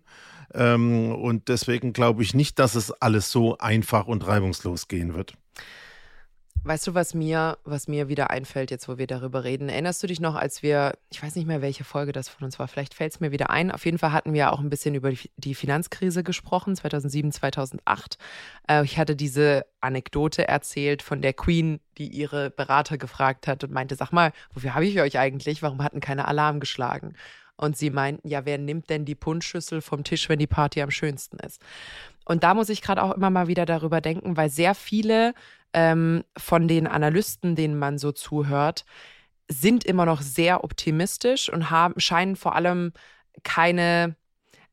Ähm, 0.52 1.14
und 1.14 1.48
deswegen 1.48 1.92
glaube 1.92 2.22
ich 2.22 2.34
nicht, 2.34 2.58
dass 2.58 2.74
es 2.74 2.90
alles 2.90 3.30
so 3.30 3.58
einfach 3.58 4.06
und 4.06 4.26
reibungslos 4.26 4.88
gehen 4.88 5.14
wird. 5.14 5.34
Weißt 6.62 6.86
du, 6.86 6.94
was 6.94 7.14
mir, 7.14 7.56
was 7.64 7.88
mir 7.88 8.08
wieder 8.08 8.28
einfällt, 8.28 8.70
jetzt 8.70 8.86
wo 8.86 8.98
wir 8.98 9.06
darüber 9.06 9.44
reden? 9.44 9.70
Erinnerst 9.70 10.02
du 10.02 10.06
dich 10.06 10.20
noch, 10.20 10.34
als 10.34 10.62
wir, 10.62 10.92
ich 11.08 11.22
weiß 11.22 11.34
nicht 11.36 11.46
mehr, 11.46 11.62
welche 11.62 11.84
Folge 11.84 12.12
das 12.12 12.28
von 12.28 12.44
uns 12.44 12.58
war, 12.58 12.68
vielleicht 12.68 12.92
fällt 12.92 13.14
es 13.14 13.20
mir 13.20 13.32
wieder 13.32 13.48
ein. 13.48 13.70
Auf 13.70 13.86
jeden 13.86 13.96
Fall 13.96 14.12
hatten 14.12 14.34
wir 14.34 14.52
auch 14.52 14.60
ein 14.60 14.68
bisschen 14.68 14.94
über 14.94 15.10
die 15.38 15.54
Finanzkrise 15.54 16.22
gesprochen, 16.22 16.76
2007, 16.76 17.32
2008. 17.32 18.18
Äh, 18.68 18.84
ich 18.84 18.98
hatte 18.98 19.16
diese 19.16 19.64
Anekdote 19.80 20.48
erzählt 20.48 21.00
von 21.00 21.22
der 21.22 21.32
Queen, 21.32 21.80
die 21.96 22.08
ihre 22.08 22.50
Berater 22.50 22.98
gefragt 22.98 23.46
hat 23.46 23.64
und 23.64 23.72
meinte, 23.72 23.96
sag 23.96 24.12
mal, 24.12 24.32
wofür 24.52 24.74
habe 24.74 24.84
ich 24.84 25.00
euch 25.00 25.18
eigentlich? 25.18 25.62
Warum 25.62 25.82
hatten 25.82 26.00
keine 26.00 26.28
Alarm 26.28 26.60
geschlagen? 26.60 27.14
Und 27.56 27.76
sie 27.76 27.90
meinten, 27.90 28.26
ja, 28.28 28.44
wer 28.44 28.58
nimmt 28.58 28.88
denn 28.90 29.04
die 29.04 29.14
Punschschüssel 29.14 29.80
vom 29.80 30.04
Tisch, 30.04 30.28
wenn 30.28 30.38
die 30.38 30.46
Party 30.46 30.82
am 30.82 30.90
schönsten 30.90 31.38
ist? 31.38 31.60
Und 32.24 32.44
da 32.44 32.54
muss 32.54 32.68
ich 32.68 32.80
gerade 32.80 33.02
auch 33.02 33.12
immer 33.12 33.28
mal 33.28 33.48
wieder 33.48 33.66
darüber 33.66 34.00
denken, 34.00 34.36
weil 34.36 34.50
sehr 34.50 34.74
viele 34.74 35.34
ähm, 35.72 36.24
von 36.36 36.68
den 36.68 36.86
Analysten, 36.86 37.56
denen 37.56 37.78
man 37.78 37.98
so 37.98 38.12
zuhört, 38.12 38.84
sind 39.48 39.84
immer 39.84 40.06
noch 40.06 40.22
sehr 40.22 40.62
optimistisch 40.64 41.52
und 41.52 41.70
haben, 41.70 41.98
scheinen 41.98 42.36
vor 42.36 42.54
allem 42.54 42.92
keine, 43.42 44.16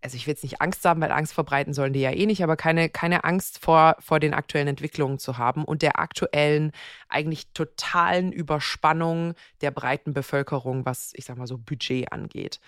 also 0.01 0.15
ich 0.15 0.27
will 0.27 0.33
jetzt 0.33 0.43
nicht 0.43 0.61
Angst 0.61 0.85
haben, 0.85 1.01
weil 1.01 1.11
Angst 1.11 1.33
verbreiten 1.33 1.73
sollen 1.73 1.93
die 1.93 2.01
ja 2.01 2.11
eh 2.11 2.27
nicht, 2.27 2.43
aber 2.43 2.55
keine, 2.55 2.89
keine 2.89 3.23
Angst 3.23 3.59
vor, 3.59 3.95
vor 3.99 4.19
den 4.19 4.35
aktuellen 4.35 4.67
Entwicklungen 4.67 5.17
zu 5.17 5.39
haben 5.39 5.65
und 5.65 5.81
der 5.81 5.99
aktuellen, 5.99 6.71
eigentlich 7.09 7.51
totalen 7.53 8.31
Überspannung 8.31 9.33
der 9.61 9.71
breiten 9.71 10.13
Bevölkerung, 10.13 10.85
was 10.85 11.11
ich 11.15 11.25
sag 11.25 11.37
mal 11.37 11.47
so 11.47 11.57
Budget 11.57 12.11
angeht. 12.11 12.59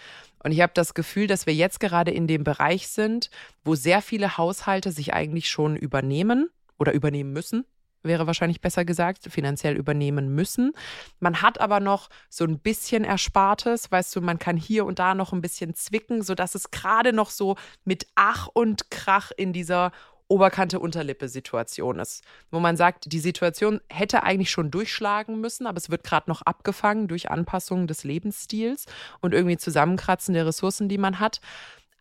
Und 0.44 0.52
ich 0.52 0.62
habe 0.62 0.74
das 0.74 0.96
Gefühl, 0.96 1.28
dass 1.28 1.46
wir 1.46 1.54
jetzt 1.54 1.80
gerade 1.80 2.12
in 2.12 2.26
dem 2.26 2.44
Bereich 2.44 2.88
sind, 2.88 3.30
wo 3.64 3.76
sehr 3.76 4.02
viele 4.02 4.38
Haushalte 4.38 4.92
sich 4.92 5.14
eigentlich 5.14 5.48
schon 5.48 5.76
übernehmen 5.76 6.50
oder 6.80 6.94
übernehmen 6.94 7.34
müssen, 7.34 7.66
wäre 8.04 8.28
wahrscheinlich 8.28 8.62
besser 8.62 8.86
gesagt, 8.86 9.26
finanziell 9.30 9.76
übernehmen 9.76 10.34
müssen. 10.34 10.72
Man 11.20 11.42
hat 11.42 11.60
aber 11.60 11.80
noch 11.80 12.10
so 12.30 12.46
ein 12.46 12.60
bisschen 12.60 13.04
Erspartes, 13.04 13.92
weißt 13.92 14.16
du, 14.16 14.22
man 14.22 14.40
kann 14.40 14.58
hier 14.58 14.86
und 14.86 15.00
da 15.00 15.16
noch 15.16 15.34
ein 15.34 15.42
bisschen 15.42 15.74
zwicken, 15.74 16.22
sodass 16.22 16.56
es 16.56 16.72
gerade 16.72 17.14
noch 17.14 17.30
so 17.30 17.56
mit 17.84 18.08
Ach 18.16 18.48
und 18.54 18.90
Krach 18.92 19.32
in 19.36 19.54
dieser 19.54 19.92
Oberkante 20.32 20.80
Unterlippe 20.80 21.28
Situation 21.28 21.98
ist, 21.98 22.24
wo 22.52 22.60
man 22.60 22.78
sagt, 22.78 23.12
die 23.12 23.20
Situation 23.20 23.82
hätte 23.90 24.22
eigentlich 24.22 24.52
schon 24.52 24.70
durchschlagen 24.70 25.42
müssen, 25.42 25.66
aber 25.66 25.78
es 25.78 25.90
wird 25.90 26.04
gerade 26.04 26.30
noch 26.30 26.44
abgefangen 26.44 27.08
durch 27.08 27.32
Anpassungen 27.32 27.88
des 27.88 28.04
Lebensstils 28.04 28.86
und 29.22 29.34
irgendwie 29.34 29.58
Zusammenkratzen 29.58 30.36
der 30.36 30.46
Ressourcen, 30.46 30.88
die 30.88 31.00
man 31.00 31.20
hat. 31.20 31.42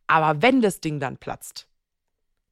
Aber 0.06 0.42
wenn 0.42 0.60
das 0.60 0.80
Ding 0.80 1.00
dann 1.00 1.16
platzt, 1.16 1.68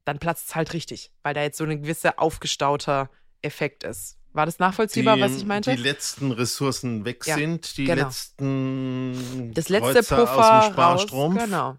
dann 0.03 0.17
platzt 0.17 0.49
es 0.49 0.55
halt 0.55 0.73
richtig, 0.73 1.11
weil 1.21 1.35
da 1.35 1.43
jetzt 1.43 1.57
so 1.59 1.65
ein 1.65 1.83
gewisser 1.83 2.19
aufgestauter 2.19 3.11
Effekt 3.47 3.83
ist. 3.83 4.17
War 4.33 4.45
das 4.45 4.59
nachvollziehbar, 4.59 5.15
die, 5.15 5.21
was 5.23 5.35
ich 5.35 5.45
meinte? 5.45 5.75
Die 5.75 5.81
letzten 5.81 6.31
Ressourcen 6.31 7.05
weg 7.05 7.25
ja, 7.25 7.35
sind, 7.35 7.75
die 7.77 7.85
genau. 7.85 8.03
letzten 8.03 9.51
das 9.55 9.69
letzte 9.69 9.93
Kreuzer 9.93 10.15
Puffer 10.15 10.59
aus 10.59 10.65
dem 10.65 10.73
Sparstrumpf. 10.73 11.37
Raus, 11.37 11.45
genau. 11.45 11.77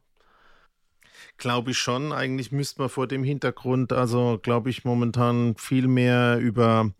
Glaube 1.36 1.70
ich 1.70 1.78
schon. 1.78 2.12
Eigentlich 2.12 2.50
müsste 2.50 2.80
man 2.80 2.88
vor 2.88 3.06
dem 3.06 3.22
Hintergrund, 3.22 3.92
also 3.92 4.40
glaube 4.42 4.70
ich, 4.70 4.84
momentan 4.84 5.54
viel 5.56 5.86
mehr 5.86 6.38
über 6.40 6.90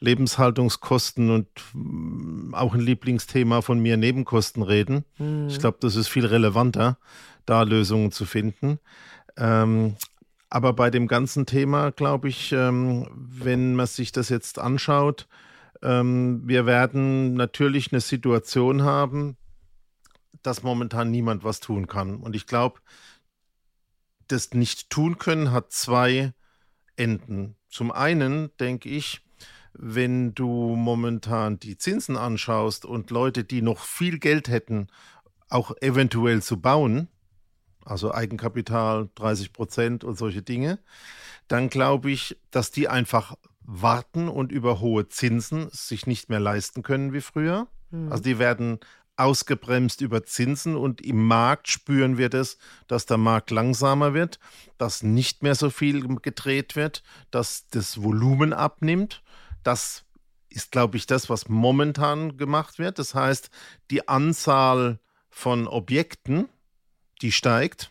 Lebenshaltungskosten 0.00 1.30
und 1.30 1.46
mm, 1.74 2.54
auch 2.54 2.74
ein 2.74 2.80
Lieblingsthema 2.80 3.62
von 3.62 3.78
mir, 3.78 3.96
Nebenkosten 3.96 4.64
reden. 4.64 5.04
Hm. 5.18 5.46
Ich 5.46 5.60
glaube, 5.60 5.78
das 5.80 5.94
ist 5.94 6.08
viel 6.08 6.26
relevanter, 6.26 6.98
da 7.46 7.62
Lösungen 7.62 8.10
zu 8.10 8.24
finden. 8.24 8.80
Ähm, 9.36 9.94
aber 10.54 10.72
bei 10.72 10.88
dem 10.88 11.08
ganzen 11.08 11.46
Thema, 11.46 11.90
glaube 11.90 12.28
ich, 12.28 12.52
ähm, 12.52 13.08
wenn 13.12 13.74
man 13.74 13.88
sich 13.88 14.12
das 14.12 14.28
jetzt 14.28 14.60
anschaut, 14.60 15.26
ähm, 15.82 16.42
wir 16.46 16.64
werden 16.64 17.34
natürlich 17.34 17.90
eine 17.90 18.00
Situation 18.00 18.82
haben, 18.84 19.36
dass 20.42 20.62
momentan 20.62 21.10
niemand 21.10 21.42
was 21.42 21.58
tun 21.58 21.88
kann. 21.88 22.18
Und 22.18 22.36
ich 22.36 22.46
glaube, 22.46 22.78
das 24.28 24.52
nicht 24.52 24.90
tun 24.90 25.18
können 25.18 25.50
hat 25.50 25.72
zwei 25.72 26.32
Enden. 26.94 27.56
Zum 27.68 27.90
einen 27.90 28.56
denke 28.60 28.88
ich, 28.90 29.22
wenn 29.72 30.36
du 30.36 30.76
momentan 30.76 31.58
die 31.58 31.78
Zinsen 31.78 32.16
anschaust 32.16 32.84
und 32.84 33.10
Leute, 33.10 33.42
die 33.42 33.60
noch 33.60 33.80
viel 33.80 34.20
Geld 34.20 34.46
hätten, 34.46 34.86
auch 35.48 35.72
eventuell 35.80 36.42
zu 36.42 36.60
bauen, 36.60 37.08
also 37.84 38.12
Eigenkapital 38.12 39.08
30 39.14 39.52
Prozent 39.52 40.04
und 40.04 40.16
solche 40.16 40.42
Dinge, 40.42 40.78
dann 41.48 41.68
glaube 41.68 42.10
ich, 42.10 42.38
dass 42.50 42.70
die 42.70 42.88
einfach 42.88 43.36
warten 43.60 44.28
und 44.28 44.52
über 44.52 44.80
hohe 44.80 45.08
Zinsen 45.08 45.68
sich 45.70 46.06
nicht 46.06 46.28
mehr 46.28 46.40
leisten 46.40 46.82
können 46.82 47.12
wie 47.12 47.20
früher. 47.20 47.66
Mhm. 47.90 48.10
Also 48.10 48.22
die 48.22 48.38
werden 48.38 48.78
ausgebremst 49.16 50.00
über 50.00 50.24
Zinsen 50.24 50.76
und 50.76 51.00
im 51.00 51.26
Markt 51.26 51.68
spüren 51.68 52.18
wir 52.18 52.28
das, 52.28 52.58
dass 52.88 53.06
der 53.06 53.16
Markt 53.16 53.50
langsamer 53.50 54.12
wird, 54.12 54.40
dass 54.76 55.02
nicht 55.02 55.42
mehr 55.42 55.54
so 55.54 55.70
viel 55.70 56.06
gedreht 56.18 56.74
wird, 56.74 57.02
dass 57.30 57.68
das 57.68 58.02
Volumen 58.02 58.52
abnimmt. 58.52 59.22
Das 59.62 60.04
ist, 60.48 60.72
glaube 60.72 60.96
ich, 60.96 61.06
das, 61.06 61.30
was 61.30 61.48
momentan 61.48 62.36
gemacht 62.36 62.78
wird. 62.78 62.98
Das 62.98 63.14
heißt, 63.14 63.50
die 63.90 64.08
Anzahl 64.08 64.98
von 65.30 65.66
Objekten, 65.66 66.48
die 67.24 67.32
steigt. 67.32 67.90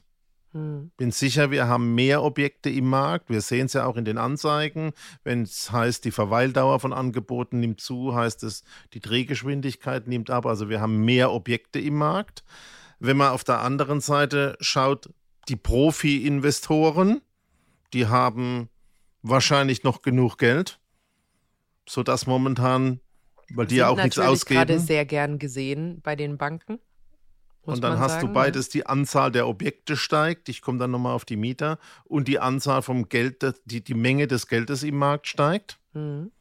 Hm. 0.52 0.92
Bin 0.96 1.10
sicher, 1.10 1.50
wir 1.50 1.68
haben 1.68 1.96
mehr 1.96 2.22
Objekte 2.22 2.70
im 2.70 2.88
Markt. 2.88 3.32
Wir 3.32 3.42
sehen 3.42 3.66
es 3.66 3.74
ja 3.74 3.88
auch 3.88 3.98
in 3.98 4.06
den 4.06 4.20
Anzeigen. 4.20 4.94
Wenn 5.24 5.42
es 5.42 5.72
heißt, 5.72 6.06
die 6.06 6.12
Verweildauer 6.12 6.80
von 6.80 6.94
Angeboten 6.94 7.60
nimmt 7.60 7.82
zu, 7.82 8.13
heißt 8.13 8.44
es, 8.44 8.63
die 8.94 9.00
Drehgeschwindigkeit 9.00 10.08
nimmt 10.08 10.30
ab. 10.30 10.46
Also 10.46 10.70
wir 10.70 10.80
haben 10.80 11.04
mehr 11.04 11.32
Objekte 11.32 11.80
im 11.80 11.96
Markt. 11.96 12.44
Wenn 13.00 13.18
man 13.18 13.32
auf 13.32 13.44
der 13.44 13.62
anderen 13.62 14.02
Seite 14.02 14.56
schaut, 14.60 15.10
die 15.50 15.56
Profi-Investoren, 15.56 17.22
die 17.92 18.06
haben 18.06 18.70
wahrscheinlich 19.24 19.84
noch 19.84 20.04
genug 20.04 20.38
Geld, 20.38 20.80
sodass 21.90 22.28
momentan, 22.28 23.00
weil 23.50 23.66
die 23.66 23.78
ja 23.78 23.90
auch 23.90 23.98
nichts 23.98 24.20
ausgeben. 24.20 24.60
gerade 24.60 24.80
sehr 24.80 25.06
gern 25.06 25.40
gesehen 25.40 26.02
bei 26.04 26.16
den 26.16 26.38
Banken. 26.38 26.78
Und 27.65 27.84
dann 27.84 28.00
hast 28.00 28.13
sagen, 28.15 28.27
du 28.27 28.34
beides, 28.34 28.70
die 28.70 28.86
Anzahl 28.86 29.32
der 29.32 29.48
Objekte 29.48 29.96
steigt, 29.96 30.50
ich 30.50 30.62
komme 30.62 30.79
dann 30.79 30.91
nochmal 30.91 31.13
auf 31.13 31.24
die 31.24 31.38
Mieter, 31.38 31.79
und 32.03 32.27
die 32.27 32.39
Anzahl 32.39 32.82
vom 32.82 33.08
Geld, 33.08 33.46
die, 33.65 33.84
die 33.84 33.93
Menge 33.93 34.27
des 34.27 34.48
Geldes 34.48 34.84
im 34.84 34.98
Markt 34.98 35.27
steigt. 35.27 35.79
Mhm. 35.93 36.32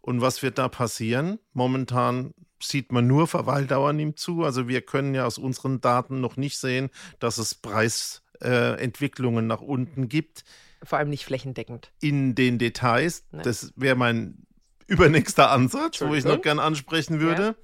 Und 0.00 0.20
was 0.20 0.42
wird 0.42 0.58
da 0.58 0.68
passieren? 0.68 1.38
Momentan 1.52 2.34
sieht 2.62 2.92
man 2.92 3.06
nur, 3.06 3.26
Verweildauer 3.26 3.92
nimmt 3.92 4.18
zu. 4.18 4.42
Also 4.42 4.68
wir 4.68 4.80
können 4.82 5.14
ja 5.14 5.26
aus 5.26 5.38
unseren 5.38 5.80
Daten 5.80 6.20
noch 6.20 6.36
nicht 6.36 6.58
sehen, 6.58 6.90
dass 7.18 7.38
es 7.38 7.54
Preisentwicklungen 7.54 9.44
äh, 9.44 9.48
nach 9.48 9.60
unten 9.60 10.08
gibt. 10.08 10.44
Vor 10.82 10.98
allem 10.98 11.10
nicht 11.10 11.24
flächendeckend. 11.24 11.92
In 12.00 12.34
den 12.34 12.58
Details. 12.58 13.24
Nee. 13.32 13.42
Das 13.42 13.72
wäre 13.76 13.96
mein 13.96 14.46
übernächster 14.86 15.50
Ansatz, 15.50 16.00
wo 16.00 16.14
ich 16.14 16.24
noch 16.24 16.42
gern 16.42 16.58
ansprechen 16.58 17.20
würde. 17.20 17.54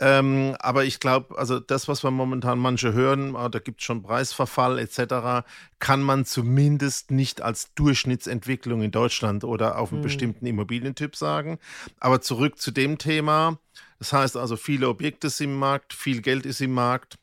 Ja. 0.00 0.18
Ähm, 0.18 0.56
aber 0.60 0.84
ich 0.84 1.00
glaube, 1.00 1.36
also 1.38 1.58
das, 1.60 1.88
was 1.88 2.04
wir 2.04 2.10
momentan 2.10 2.58
manche 2.58 2.92
hören, 2.92 3.34
oh, 3.34 3.48
da 3.48 3.58
gibt 3.58 3.80
es 3.80 3.86
schon 3.86 4.02
Preisverfall 4.02 4.78
etc., 4.78 5.46
kann 5.78 6.02
man 6.02 6.24
zumindest 6.24 7.10
nicht 7.10 7.42
als 7.42 7.74
Durchschnittsentwicklung 7.74 8.82
in 8.82 8.90
Deutschland 8.90 9.44
oder 9.44 9.78
auf 9.78 9.90
einen 9.90 9.98
hm. 9.98 10.02
bestimmten 10.04 10.46
Immobilientyp 10.46 11.16
sagen. 11.16 11.58
Aber 11.98 12.20
zurück 12.20 12.58
zu 12.58 12.70
dem 12.70 12.98
Thema. 12.98 13.58
Das 13.98 14.12
heißt 14.12 14.36
also, 14.36 14.56
viele 14.56 14.88
Objekte 14.88 15.30
sind 15.30 15.50
im 15.50 15.58
Markt, 15.58 15.92
viel 15.92 16.22
Geld 16.22 16.46
ist 16.46 16.60
im 16.60 16.72
Markt. 16.72 17.18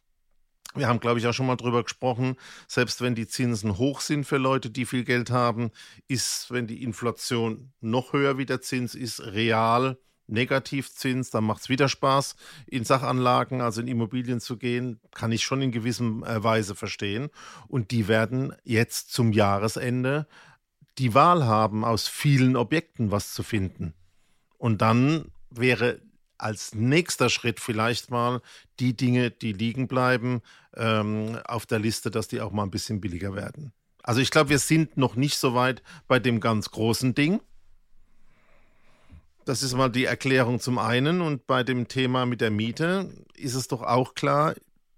Wir 0.79 0.87
haben, 0.87 0.99
glaube 0.99 1.19
ich, 1.19 1.27
auch 1.27 1.33
schon 1.33 1.45
mal 1.45 1.55
drüber 1.55 1.83
gesprochen, 1.83 2.35
selbst 2.67 3.01
wenn 3.01 3.15
die 3.15 3.27
Zinsen 3.27 3.77
hoch 3.77 4.01
sind 4.01 4.25
für 4.25 4.37
Leute, 4.37 4.69
die 4.69 4.85
viel 4.85 5.03
Geld 5.03 5.29
haben, 5.29 5.71
ist, 6.07 6.51
wenn 6.51 6.67
die 6.67 6.83
Inflation 6.83 7.71
noch 7.81 8.13
höher 8.13 8.37
wie 8.37 8.45
der 8.45 8.61
Zins 8.61 8.95
ist, 8.95 9.21
real 9.21 9.97
Negativzins, 10.29 11.31
dann 11.31 11.43
macht 11.43 11.63
es 11.63 11.69
wieder 11.69 11.89
Spaß, 11.89 12.35
in 12.67 12.83
Sachanlagen, 12.83 13.61
also 13.61 13.81
in 13.81 13.87
Immobilien 13.87 14.39
zu 14.39 14.57
gehen, 14.57 14.99
kann 15.13 15.31
ich 15.31 15.43
schon 15.43 15.61
in 15.61 15.71
gewisser 15.71 16.03
äh, 16.03 16.43
Weise 16.43 16.75
verstehen. 16.75 17.29
Und 17.67 17.91
die 17.91 18.07
werden 18.07 18.53
jetzt 18.63 19.11
zum 19.11 19.33
Jahresende 19.33 20.27
die 20.97 21.13
Wahl 21.13 21.45
haben, 21.45 21.83
aus 21.83 22.07
vielen 22.07 22.55
Objekten 22.55 23.11
was 23.11 23.33
zu 23.33 23.43
finden. 23.43 23.93
Und 24.57 24.81
dann 24.81 25.31
wäre 25.49 25.99
als 26.39 26.73
nächster 26.73 27.29
Schritt 27.29 27.59
vielleicht 27.59 28.09
mal 28.09 28.41
die 28.79 28.95
Dinge, 28.95 29.31
die 29.31 29.53
liegen 29.53 29.87
bleiben, 29.87 30.41
ähm, 30.75 31.37
auf 31.45 31.65
der 31.65 31.79
Liste, 31.79 32.09
dass 32.11 32.27
die 32.27 32.41
auch 32.41 32.51
mal 32.51 32.63
ein 32.63 32.71
bisschen 32.71 33.01
billiger 33.01 33.35
werden. 33.35 33.73
Also 34.03 34.21
ich 34.21 34.31
glaube, 34.31 34.49
wir 34.49 34.59
sind 34.59 34.97
noch 34.97 35.15
nicht 35.15 35.37
so 35.37 35.53
weit 35.53 35.83
bei 36.07 36.19
dem 36.19 36.39
ganz 36.39 36.71
großen 36.71 37.13
Ding. 37.13 37.41
Das 39.45 39.63
ist 39.63 39.75
mal 39.75 39.89
die 39.89 40.05
Erklärung 40.05 40.59
zum 40.59 40.77
einen. 40.77 41.21
Und 41.21 41.47
bei 41.47 41.63
dem 41.63 41.87
Thema 41.87 42.25
mit 42.25 42.41
der 42.41 42.51
Miete 42.51 43.11
ist 43.35 43.55
es 43.55 43.67
doch 43.67 43.81
auch 43.81 44.13
klar, 44.13 44.55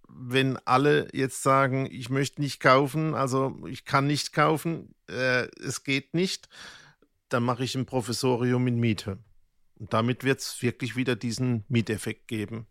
wenn 0.08 0.58
alle 0.66 1.08
jetzt 1.14 1.42
sagen, 1.42 1.88
ich 1.90 2.10
möchte 2.10 2.42
nicht 2.42 2.60
kaufen, 2.60 3.16
also 3.16 3.58
ich 3.68 3.86
kann 3.86 4.08
nicht 4.08 4.34
kaufen, 4.34 4.94
äh, 5.10 5.48
es 5.62 5.84
geht 5.84 6.14
nicht, 6.14 6.50
dann 7.30 7.44
mache 7.44 7.64
ich 7.64 7.76
ein 7.76 7.86
Professorium 7.86 8.68
in 8.68 8.80
Miete. 8.80 9.18
Und 9.82 9.94
damit 9.94 10.24
wird 10.24 10.42
es 10.42 10.62
wirklich 10.62 10.96
wieder 10.96 11.16
diesen 11.16 11.66
Mieteffekt 11.68 12.28
geben. 12.28 12.68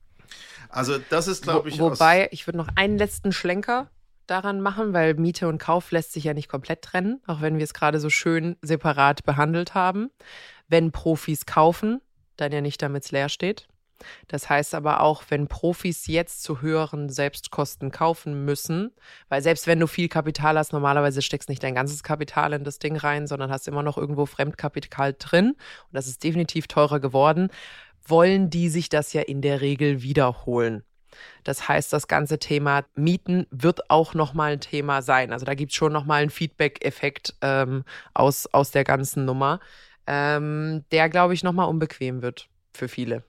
Also 0.69 0.99
das 1.11 1.27
ist, 1.27 1.43
glaube 1.43 1.69
ich. 1.69 1.81
Wo, 1.81 1.91
wobei, 1.91 2.29
ich 2.31 2.47
würde 2.47 2.57
noch 2.57 2.69
einen 2.77 2.97
letzten 2.99 3.33
Schlenker 3.33 3.91
daran 4.29 4.61
machen, 4.61 4.93
weil 4.93 5.15
Miete 5.15 5.49
und 5.49 5.59
Kauf 5.59 5.91
lässt 5.91 6.13
sich 6.13 6.23
ja 6.23 6.35
nicht 6.35 6.49
komplett 6.49 6.83
trennen, 6.83 7.21
auch 7.27 7.41
wenn 7.41 7.59
wir 7.59 7.65
es 7.65 7.75
gerade 7.75 7.99
so 7.99 8.11
schön 8.11 8.55
separat 8.63 9.25
behandelt 9.25 9.75
haben. 9.75 10.11
Wenn 10.69 10.93
Profis 10.93 11.47
kaufen, 11.47 12.01
dann 12.37 12.53
ja 12.53 12.61
nicht, 12.61 12.81
damit 12.81 13.05
es 13.05 13.11
leer 13.11 13.29
steht. 13.29 13.67
Das 14.29 14.49
heißt 14.49 14.75
aber 14.75 15.01
auch, 15.01 15.25
wenn 15.29 15.49
Profis 15.49 16.07
jetzt 16.07 16.43
zu 16.43 16.61
höheren 16.61 17.09
Selbstkosten 17.09 17.91
kaufen 17.91 18.45
müssen, 18.45 18.93
weil 19.29 19.43
selbst 19.43 19.67
wenn 19.67 19.81
du 19.81 19.87
viel 19.87 20.09
Kapital 20.09 20.59
hast, 20.59 20.73
normalerweise 20.73 21.23
steckst 21.23 21.49
nicht 21.49 21.63
dein 21.63 21.75
ganzes 21.75 22.03
Kapital 22.03 22.53
in 22.53 22.65
das 22.65 22.79
Ding 22.79 22.97
rein, 22.97 23.27
sondern 23.27 23.51
hast 23.51 23.69
immer 23.69 23.83
noch 23.83 23.99
irgendwo 23.99 24.27
Fremdkapital 24.27 25.15
drin 25.19 25.51
und 25.51 25.93
das 25.93 26.07
ist 26.07 26.25
definitiv 26.25 26.67
teurer 26.67 27.01
geworden, 27.01 27.51
wollen 28.07 28.51
die 28.51 28.69
sich 28.69 28.89
das 28.89 29.13
ja 29.13 29.23
in 29.23 29.43
der 29.43 29.61
Regel 29.61 30.03
wiederholen. 30.03 30.85
Das 31.45 31.69
heißt, 31.69 31.93
das 31.93 32.09
ganze 32.09 32.39
Thema 32.39 32.85
Mieten 32.95 33.47
wird 33.51 33.91
auch 33.91 34.15
nochmal 34.15 34.53
ein 34.53 34.61
Thema 34.61 35.03
sein. 35.03 35.33
Also 35.33 35.45
da 35.45 35.55
gibt 35.55 35.73
es 35.73 35.77
schon 35.77 35.93
nochmal 35.93 36.23
einen 36.23 36.31
Feedback-Effekt 36.31 37.35
ähm, 37.43 37.85
aus, 38.15 38.47
aus 38.47 38.71
der 38.71 38.85
ganzen 38.85 39.25
Nummer, 39.25 39.61
ähm, 40.07 40.85
der, 40.93 41.09
glaube 41.09 41.35
ich, 41.35 41.43
nochmal 41.43 41.69
unbequem 41.69 42.23
wird 42.23 42.49
für 42.73 42.89
viele. 42.89 43.23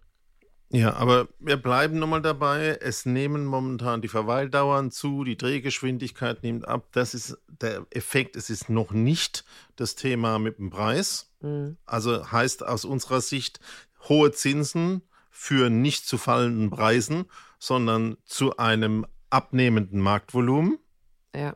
Ja, 0.72 0.94
aber 0.94 1.28
wir 1.40 1.58
bleiben 1.58 2.00
nochmal 2.00 2.22
dabei. 2.22 2.78
Es 2.82 3.06
nehmen 3.06 3.46
momentan 3.46 4.02
die 4.02 4.08
Verweildauern 4.08 4.90
zu, 4.92 5.24
die 5.24 5.38
Drehgeschwindigkeit 5.38 6.44
nimmt 6.44 6.68
ab. 6.68 6.88
Das 6.94 7.14
ist 7.14 7.38
der 7.48 7.86
Effekt. 7.92 8.36
Es 8.36 8.50
ist 8.50 8.70
noch 8.70 8.92
nicht 8.92 9.44
das 9.76 9.96
Thema 9.96 10.40
mit 10.40 10.60
dem 10.60 10.70
Preis. 10.70 11.30
Mhm. 11.42 11.78
Also 11.86 12.32
heißt 12.32 12.66
aus 12.66 12.86
unserer 12.86 13.22
Sicht 13.22 13.60
hohe 14.08 14.32
Zinsen 14.32 15.02
für 15.30 15.70
nicht 15.70 16.08
zu 16.08 16.18
fallenden 16.18 16.70
Preisen 16.70 17.26
sondern 17.62 18.18
zu 18.26 18.58
einem 18.58 19.06
abnehmenden 19.30 20.02
Marktvolumen. 20.02 20.80
Ja. 21.34 21.56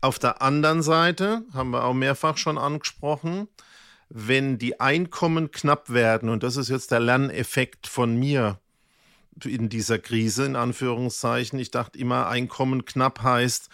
Auf 0.00 0.20
der 0.20 0.40
anderen 0.42 0.82
Seite 0.82 1.44
haben 1.52 1.70
wir 1.70 1.84
auch 1.84 1.92
mehrfach 1.92 2.36
schon 2.36 2.56
angesprochen, 2.56 3.48
wenn 4.14 4.58
die 4.58 4.78
Einkommen 4.78 5.50
knapp 5.50 5.90
werden, 5.90 6.28
und 6.28 6.42
das 6.42 6.56
ist 6.56 6.68
jetzt 6.68 6.90
der 6.90 7.00
Lerneffekt 7.00 7.86
von 7.86 8.14
mir 8.14 8.58
in 9.42 9.70
dieser 9.70 9.98
Krise, 9.98 10.44
in 10.44 10.56
Anführungszeichen. 10.56 11.58
Ich 11.58 11.70
dachte 11.70 11.98
immer, 11.98 12.28
Einkommen 12.28 12.84
knapp 12.84 13.22
heißt, 13.22 13.70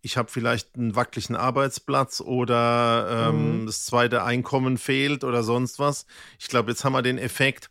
ich 0.00 0.16
habe 0.16 0.30
vielleicht 0.30 0.74
einen 0.74 0.96
wackeligen 0.96 1.36
Arbeitsplatz 1.36 2.22
oder 2.22 3.28
ähm, 3.28 3.60
mhm. 3.60 3.66
das 3.66 3.84
zweite 3.84 4.24
Einkommen 4.24 4.78
fehlt 4.78 5.24
oder 5.24 5.42
sonst 5.42 5.78
was. 5.78 6.06
Ich 6.38 6.48
glaube, 6.48 6.70
jetzt 6.70 6.84
haben 6.84 6.94
wir 6.94 7.02
den 7.02 7.18
Effekt, 7.18 7.70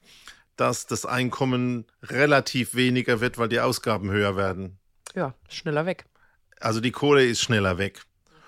dass 0.55 0.85
das 0.85 1.07
Einkommen 1.07 1.85
relativ 2.03 2.75
weniger 2.75 3.19
wird, 3.19 3.39
weil 3.39 3.49
die 3.49 3.59
Ausgaben 3.59 4.11
höher 4.11 4.35
werden. 4.35 4.77
Ja, 5.15 5.33
schneller 5.49 5.87
weg. 5.87 6.05
Also 6.59 6.79
die 6.79 6.91
Kohle 6.91 7.25
ist 7.25 7.41
schneller 7.41 7.79
weg. 7.79 8.03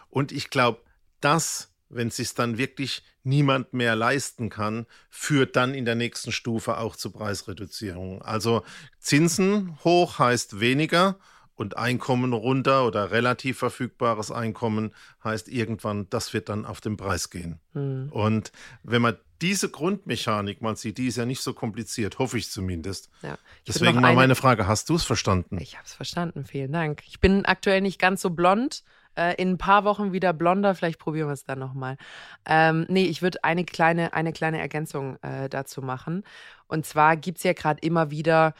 Und 0.09 0.31
ich 0.31 0.51
glaube, 0.51 0.81
das, 1.19 1.72
wenn 1.95 2.09
es 2.09 2.17
sich 2.17 2.33
dann 2.33 2.57
wirklich 2.57 3.03
niemand 3.23 3.73
mehr 3.73 3.95
leisten 3.95 4.49
kann, 4.49 4.85
führt 5.09 5.55
dann 5.55 5.73
in 5.73 5.85
der 5.85 5.95
nächsten 5.95 6.31
Stufe 6.31 6.77
auch 6.77 6.95
zu 6.95 7.11
Preisreduzierungen. 7.11 8.21
Also 8.21 8.63
Zinsen 8.99 9.77
hoch 9.83 10.19
heißt 10.19 10.59
weniger 10.59 11.17
und 11.55 11.77
Einkommen 11.77 12.33
runter 12.33 12.85
oder 12.85 13.11
relativ 13.11 13.59
verfügbares 13.59 14.31
Einkommen 14.31 14.93
heißt 15.23 15.47
irgendwann, 15.47 16.09
das 16.09 16.33
wird 16.33 16.49
dann 16.49 16.65
auf 16.65 16.81
den 16.81 16.97
Preis 16.97 17.29
gehen. 17.29 17.59
Hm. 17.73 18.09
Und 18.11 18.51
wenn 18.83 19.01
man 19.01 19.17
diese 19.41 19.69
Grundmechanik 19.69 20.61
mal 20.61 20.75
sieht, 20.77 20.97
die 20.97 21.07
ist 21.07 21.17
ja 21.17 21.25
nicht 21.25 21.41
so 21.41 21.53
kompliziert, 21.53 22.17
hoffe 22.17 22.37
ich 22.37 22.49
zumindest. 22.49 23.09
Ja. 23.21 23.37
Ich 23.65 23.73
Deswegen 23.73 23.99
mal 23.99 24.15
meine 24.15 24.35
Frage, 24.35 24.67
hast 24.67 24.89
du 24.89 24.95
es 24.95 25.03
verstanden? 25.03 25.57
Ich 25.59 25.75
habe 25.75 25.85
es 25.85 25.93
verstanden, 25.93 26.45
vielen 26.45 26.71
Dank. 26.71 27.03
Ich 27.07 27.19
bin 27.19 27.45
aktuell 27.45 27.81
nicht 27.81 27.99
ganz 27.99 28.21
so 28.21 28.29
blond, 28.29 28.83
äh, 29.17 29.35
in 29.35 29.51
ein 29.51 29.57
paar 29.57 29.83
Wochen 29.83 30.13
wieder 30.13 30.33
blonder, 30.33 30.75
vielleicht 30.75 30.99
probieren 30.99 31.27
wir 31.27 31.33
es 31.33 31.43
dann 31.43 31.59
nochmal. 31.59 31.97
Ähm, 32.45 32.85
nee, 32.89 33.05
ich 33.05 33.21
würde 33.21 33.43
eine 33.43 33.65
kleine, 33.65 34.13
eine 34.13 34.33
kleine 34.33 34.59
Ergänzung 34.59 35.17
äh, 35.21 35.49
dazu 35.49 35.81
machen. 35.81 36.23
Und 36.67 36.85
zwar 36.85 37.17
gibt 37.17 37.37
es 37.39 37.43
ja 37.43 37.53
gerade 37.53 37.79
immer 37.81 38.11
wieder 38.11 38.53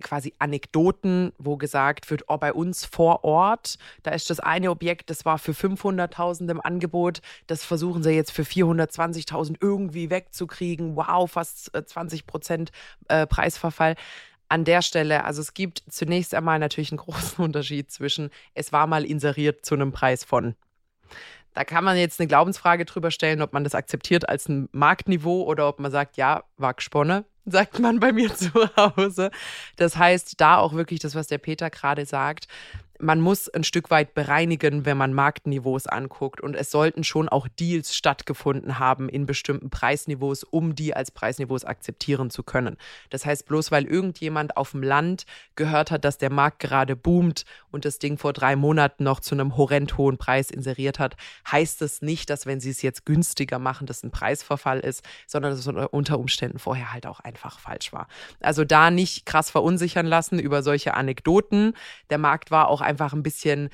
quasi 0.00 0.34
Anekdoten, 0.38 1.32
wo 1.38 1.56
gesagt 1.56 2.10
wird, 2.10 2.24
oh, 2.28 2.36
bei 2.36 2.52
uns 2.52 2.84
vor 2.84 3.24
Ort, 3.24 3.78
da 4.02 4.12
ist 4.12 4.30
das 4.30 4.40
eine 4.40 4.70
Objekt, 4.70 5.10
das 5.10 5.24
war 5.24 5.38
für 5.38 5.52
500.000 5.52 6.50
im 6.50 6.60
Angebot, 6.60 7.20
das 7.46 7.64
versuchen 7.64 8.02
sie 8.02 8.10
jetzt 8.10 8.32
für 8.32 8.42
420.000 8.42 9.56
irgendwie 9.60 10.10
wegzukriegen. 10.10 10.96
Wow, 10.96 11.30
fast 11.30 11.72
20 11.74 12.20
äh, 12.20 12.24
Prozent 12.24 12.72
äh, 13.08 13.26
Preisverfall. 13.26 13.96
An 14.52 14.66
der 14.66 14.82
Stelle, 14.82 15.24
also 15.24 15.40
es 15.40 15.54
gibt 15.54 15.82
zunächst 15.88 16.34
einmal 16.34 16.58
natürlich 16.58 16.92
einen 16.92 16.98
großen 16.98 17.38
Unterschied 17.42 17.90
zwischen, 17.90 18.28
es 18.52 18.70
war 18.70 18.86
mal 18.86 19.06
inseriert 19.06 19.64
zu 19.64 19.74
einem 19.74 19.92
Preis 19.92 20.24
von. 20.24 20.56
Da 21.54 21.64
kann 21.64 21.84
man 21.84 21.96
jetzt 21.96 22.20
eine 22.20 22.26
Glaubensfrage 22.26 22.84
drüber 22.84 23.10
stellen, 23.10 23.40
ob 23.40 23.54
man 23.54 23.64
das 23.64 23.74
akzeptiert 23.74 24.28
als 24.28 24.50
ein 24.50 24.68
Marktniveau 24.72 25.44
oder 25.44 25.68
ob 25.68 25.80
man 25.80 25.90
sagt, 25.90 26.18
ja, 26.18 26.44
war 26.58 26.74
gesponnen 26.74 27.24
sagt 27.46 27.78
man 27.78 27.98
bei 27.98 28.12
mir 28.12 28.34
zu 28.34 28.50
Hause. 28.76 29.30
Das 29.76 29.96
heißt, 29.96 30.38
da 30.38 30.58
auch 30.58 30.74
wirklich 30.74 31.00
das, 31.00 31.14
was 31.14 31.28
der 31.28 31.38
Peter 31.38 31.70
gerade 31.70 32.04
sagt, 32.04 32.46
man 33.02 33.20
muss 33.20 33.48
ein 33.48 33.64
Stück 33.64 33.90
weit 33.90 34.14
bereinigen, 34.14 34.86
wenn 34.86 34.96
man 34.96 35.12
Marktniveaus 35.12 35.88
anguckt. 35.88 36.40
Und 36.40 36.54
es 36.54 36.70
sollten 36.70 37.02
schon 37.02 37.28
auch 37.28 37.48
Deals 37.48 37.96
stattgefunden 37.96 38.78
haben 38.78 39.08
in 39.08 39.26
bestimmten 39.26 39.70
Preisniveaus, 39.70 40.44
um 40.44 40.76
die 40.76 40.94
als 40.94 41.10
Preisniveaus 41.10 41.64
akzeptieren 41.64 42.30
zu 42.30 42.44
können. 42.44 42.76
Das 43.10 43.26
heißt, 43.26 43.46
bloß 43.46 43.72
weil 43.72 43.86
irgendjemand 43.86 44.56
auf 44.56 44.70
dem 44.70 44.84
Land 44.84 45.26
gehört 45.56 45.90
hat, 45.90 46.04
dass 46.04 46.18
der 46.18 46.30
Markt 46.30 46.60
gerade 46.60 46.94
boomt 46.94 47.44
und 47.72 47.84
das 47.84 47.98
Ding 47.98 48.18
vor 48.18 48.32
drei 48.32 48.54
Monaten 48.54 49.02
noch 49.02 49.18
zu 49.18 49.34
einem 49.34 49.56
horrend 49.56 49.98
hohen 49.98 50.16
Preis 50.16 50.50
inseriert 50.50 51.00
hat, 51.00 51.16
heißt 51.50 51.82
es 51.82 52.02
nicht, 52.02 52.30
dass 52.30 52.46
wenn 52.46 52.60
sie 52.60 52.70
es 52.70 52.82
jetzt 52.82 53.04
günstiger 53.04 53.58
machen, 53.58 53.88
das 53.88 54.04
ein 54.04 54.12
Preisverfall 54.12 54.78
ist, 54.78 55.04
sondern 55.26 55.50
dass 55.50 55.66
es 55.66 55.66
unter 55.66 56.18
Umständen 56.20 56.60
vorher 56.60 56.92
halt 56.92 57.06
auch 57.06 57.18
einfach 57.18 57.58
falsch 57.58 57.92
war. 57.92 58.06
Also 58.40 58.64
da 58.64 58.92
nicht 58.92 59.26
krass 59.26 59.50
verunsichern 59.50 60.06
lassen 60.06 60.38
über 60.38 60.62
solche 60.62 60.94
Anekdoten. 60.94 61.74
Der 62.08 62.18
Markt 62.18 62.52
war 62.52 62.68
auch 62.68 62.80
einfach 62.80 62.91
ein 63.12 63.22
bisschen 63.22 63.70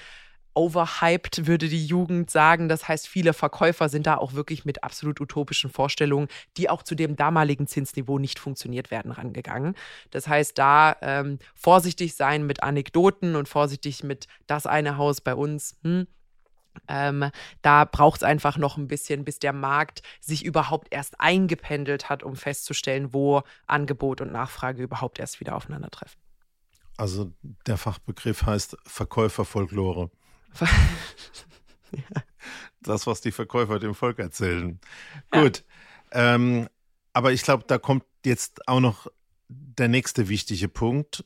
overhyped, 0.58 1.46
würde 1.46 1.68
die 1.68 1.86
Jugend 1.86 2.30
sagen. 2.30 2.68
Das 2.68 2.88
heißt, 2.88 3.06
viele 3.06 3.32
Verkäufer 3.32 3.88
sind 3.88 4.06
da 4.06 4.16
auch 4.16 4.32
wirklich 4.32 4.64
mit 4.64 4.82
absolut 4.82 5.20
utopischen 5.20 5.70
Vorstellungen, 5.70 6.26
die 6.56 6.68
auch 6.68 6.82
zu 6.82 6.96
dem 6.96 7.14
damaligen 7.14 7.68
Zinsniveau 7.68 8.18
nicht 8.18 8.40
funktioniert 8.40 8.90
werden, 8.90 9.12
rangegangen. 9.12 9.76
Das 10.10 10.26
heißt, 10.26 10.58
da 10.58 10.96
ähm, 11.00 11.38
vorsichtig 11.54 12.16
sein 12.16 12.44
mit 12.44 12.62
Anekdoten 12.62 13.36
und 13.36 13.48
vorsichtig 13.48 14.02
mit 14.02 14.26
das 14.48 14.66
eine 14.66 14.96
Haus 14.96 15.20
bei 15.20 15.34
uns. 15.34 15.76
Hm. 15.84 16.08
Ähm, 16.88 17.30
da 17.62 17.84
braucht 17.84 18.18
es 18.18 18.22
einfach 18.22 18.56
noch 18.58 18.76
ein 18.76 18.88
bisschen, 18.88 19.24
bis 19.24 19.38
der 19.38 19.52
Markt 19.52 20.02
sich 20.20 20.44
überhaupt 20.44 20.88
erst 20.90 21.20
eingependelt 21.20 22.08
hat, 22.08 22.22
um 22.22 22.36
festzustellen, 22.36 23.12
wo 23.12 23.42
Angebot 23.66 24.20
und 24.20 24.32
Nachfrage 24.32 24.82
überhaupt 24.82 25.18
erst 25.18 25.40
wieder 25.40 25.56
aufeinandertreffen. 25.56 26.27
Also 26.98 27.32
der 27.66 27.76
Fachbegriff 27.76 28.42
heißt 28.42 28.76
Verkäuferfolklore. 28.84 30.10
ja. 31.92 32.22
Das, 32.82 33.06
was 33.06 33.20
die 33.20 33.30
Verkäufer 33.30 33.78
dem 33.78 33.94
Volk 33.94 34.18
erzählen. 34.18 34.80
Ja. 35.32 35.42
Gut. 35.42 35.64
Ähm, 36.10 36.68
aber 37.12 37.32
ich 37.32 37.42
glaube, 37.42 37.64
da 37.66 37.78
kommt 37.78 38.04
jetzt 38.24 38.66
auch 38.66 38.80
noch 38.80 39.06
der 39.48 39.88
nächste 39.88 40.28
wichtige 40.28 40.68
Punkt. 40.68 41.24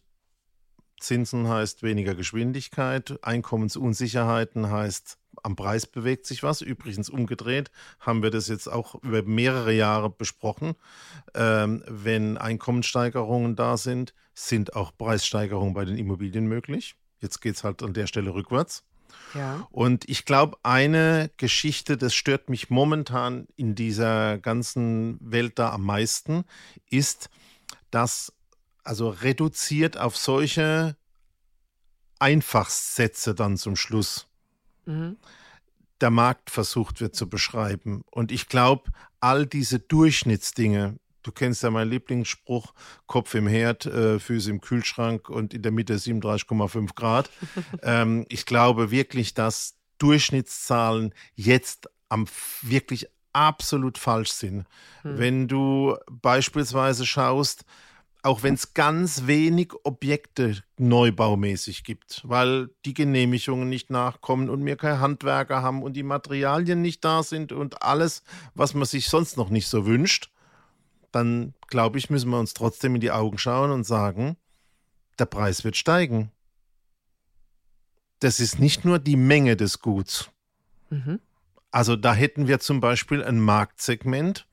Zinsen 1.03 1.49
heißt 1.49 1.83
weniger 1.83 2.15
Geschwindigkeit, 2.15 3.19
Einkommensunsicherheiten 3.23 4.71
heißt 4.71 5.19
am 5.43 5.57
Preis 5.57 5.87
bewegt 5.87 6.27
sich 6.27 6.43
was. 6.43 6.61
Übrigens 6.61 7.09
umgedreht 7.09 7.71
haben 8.01 8.23
wir 8.23 8.31
das 8.31 8.49
jetzt 8.49 8.69
auch 8.69 9.03
über 9.03 9.23
mehrere 9.23 9.73
Jahre 9.73 10.11
besprochen. 10.11 10.75
Ähm, 11.35 11.83
wenn 11.89 12.39
Einkommenssteigerungen 12.39 13.57
da 13.57 13.77
sind, 13.77 14.15
sind 14.35 14.77
auch 14.77 14.93
Preissteigerungen 14.97 15.75
bei 15.75 15.85
den 15.85 15.99
Immobilien 15.99 16.47
möglich. 16.47 16.97
Jetzt 17.21 17.41
geht 17.41 17.57
es 17.57 17.65
halt 17.65 17.83
an 17.83 17.95
der 17.95 18.07
Stelle 18.07 18.35
rückwärts. 18.35 18.85
Ja. 19.35 19.67
Und 19.71 20.09
ich 20.09 20.25
glaube, 20.25 20.59
eine 20.63 21.31
Geschichte, 21.37 21.97
das 21.97 22.15
stört 22.15 22.49
mich 22.49 22.71
momentan 22.71 23.47
in 23.57 23.75
dieser 23.75 24.39
ganzen 24.39 25.19
Welt 25.21 25.59
da 25.59 25.71
am 25.71 25.85
meisten, 25.85 26.45
ist, 26.91 27.31
dass 27.91 28.33
also 28.85 29.11
reduziert 29.11 29.97
auf 29.97 30.17
solche 30.17 30.97
Einfachsätze 32.19 33.35
dann 33.35 33.57
zum 33.57 33.77
Schluss 33.77 34.29
mhm. 34.87 35.17
der 36.01 36.11
Markt 36.11 36.51
versucht 36.51 37.01
wird 37.01 37.17
zu 37.17 37.29
beschreiben. 37.29 38.05
Und 38.11 38.31
ich 38.31 38.49
glaube, 38.49 38.91
all 39.21 39.47
diese 39.47 39.81
Durchschnittsdinge, 39.81 40.99
du 41.23 41.33
kennst 41.33 41.63
ja 41.63 41.71
meinen 41.71 41.91
Lieblingsspruch, 41.91 42.75
Kopf 43.07 43.35
im 43.35 43.49
Herd, 43.49 43.87
äh, 43.87 44.21
Füße 44.21 44.51
im 44.51 44.61
Kühlschrank 44.61 45.29
und 45.29 45.53
in 45.53 45.63
der 45.63 45.73
Mitte 45.73 45.95
37,5 45.95 46.95
Grad. 46.95 47.31
ähm, 47.83 48.25
ich 48.29 48.47
glaube 48.47 48.91
wirklich, 48.91 49.35
dass 49.35 49.77
Durchschnittszahlen 49.99 51.15
jetzt 51.35 51.89
am 52.09 52.27
wirklich 52.63 53.09
absolut 53.33 53.99
falsch 53.99 54.33
sind. 54.33 54.67
Hm. 55.03 55.19
Wenn 55.19 55.49
du 55.49 55.97
beispielsweise 56.11 57.07
schaust, 57.07 57.65
auch 58.23 58.45
wenn 58.45 58.55
es 58.55 58.73
ganz 58.73 59.27
wenig 59.27 59.73
Objekte 59.83 60.63
neubaumäßig 60.79 61.83
gibt, 61.83 62.23
weil 62.25 62.71
die 62.85 62.95
Genehmigungen 62.95 63.69
nicht 63.69 63.91
nachkommen 63.91 64.49
und 64.49 64.65
wir 64.65 64.77
keine 64.77 65.01
Handwerker 65.01 65.63
haben 65.63 65.83
und 65.83 65.95
die 65.95 66.05
Materialien 66.05 66.81
nicht 66.81 67.05
da 67.05 67.25
sind 67.25 67.53
und 67.53 67.83
alles, 67.83 68.23
was 68.55 68.75
man 68.75 68.85
sich 68.85 69.09
sonst 69.09 69.37
noch 69.37 69.51
nicht 69.51 69.67
so 69.67 69.87
wünscht, 69.87 70.31
dann 71.11 71.55
glaube 71.67 71.99
ich, 71.99 72.11
müssen 72.11 72.31
wir 72.31 72.39
uns 72.39 72.55
trotzdem 72.55 72.95
in 72.95 73.01
die 73.01 73.11
Augen 73.11 73.39
schauen 73.39 73.73
und 73.73 73.85
sagen, 73.85 74.37
der 75.19 75.27
Preis 75.27 75.65
wird 75.65 75.77
steigen. 75.77 76.31
Das 78.21 78.39
ist 78.39 78.61
nicht 78.61 78.85
nur 78.85 79.01
die 79.01 79.17
Menge 79.17 79.57
des 79.57 79.81
Guts. 79.81 80.31
Mhm. 80.91 81.19
Also 81.73 81.97
da 81.97 82.15
hätten 82.15 82.47
wir 82.47 82.61
zum 82.61 82.81
Beispiel 82.81 83.25
ein 83.25 83.41
Marktsegment, 83.41 84.47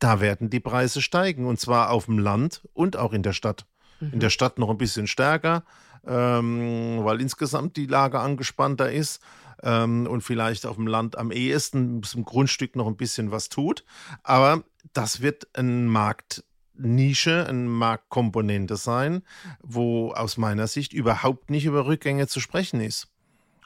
da 0.00 0.20
werden 0.20 0.50
die 0.50 0.60
Preise 0.60 1.00
steigen. 1.00 1.46
Und 1.46 1.60
zwar 1.60 1.90
auf 1.90 2.06
dem 2.06 2.18
Land 2.18 2.62
und 2.72 2.96
auch 2.96 3.12
in 3.12 3.22
der 3.22 3.32
Stadt. 3.32 3.66
Mhm. 4.00 4.14
In 4.14 4.20
der 4.20 4.30
Stadt 4.30 4.58
noch 4.58 4.70
ein 4.70 4.78
bisschen 4.78 5.06
stärker, 5.06 5.62
ähm, 6.04 7.04
weil 7.04 7.20
insgesamt 7.20 7.76
die 7.76 7.86
Lage 7.86 8.18
angespannter 8.18 8.90
ist 8.90 9.22
ähm, 9.62 10.06
und 10.08 10.22
vielleicht 10.22 10.66
auf 10.66 10.76
dem 10.76 10.86
Land 10.86 11.16
am 11.16 11.30
ehesten 11.30 12.02
zum 12.02 12.24
Grundstück 12.24 12.74
noch 12.74 12.86
ein 12.86 12.96
bisschen 12.96 13.30
was 13.30 13.48
tut. 13.48 13.84
Aber 14.24 14.64
das 14.92 15.20
wird 15.20 15.46
ein 15.54 15.86
Markt. 15.86 16.42
Nische, 16.82 17.46
eine 17.46 17.68
Marktkomponente 17.68 18.76
sein, 18.76 19.22
wo 19.60 20.12
aus 20.12 20.38
meiner 20.38 20.66
Sicht 20.66 20.94
überhaupt 20.94 21.50
nicht 21.50 21.66
über 21.66 21.84
Rückgänge 21.84 22.26
zu 22.26 22.40
sprechen 22.40 22.80
ist. 22.80 23.08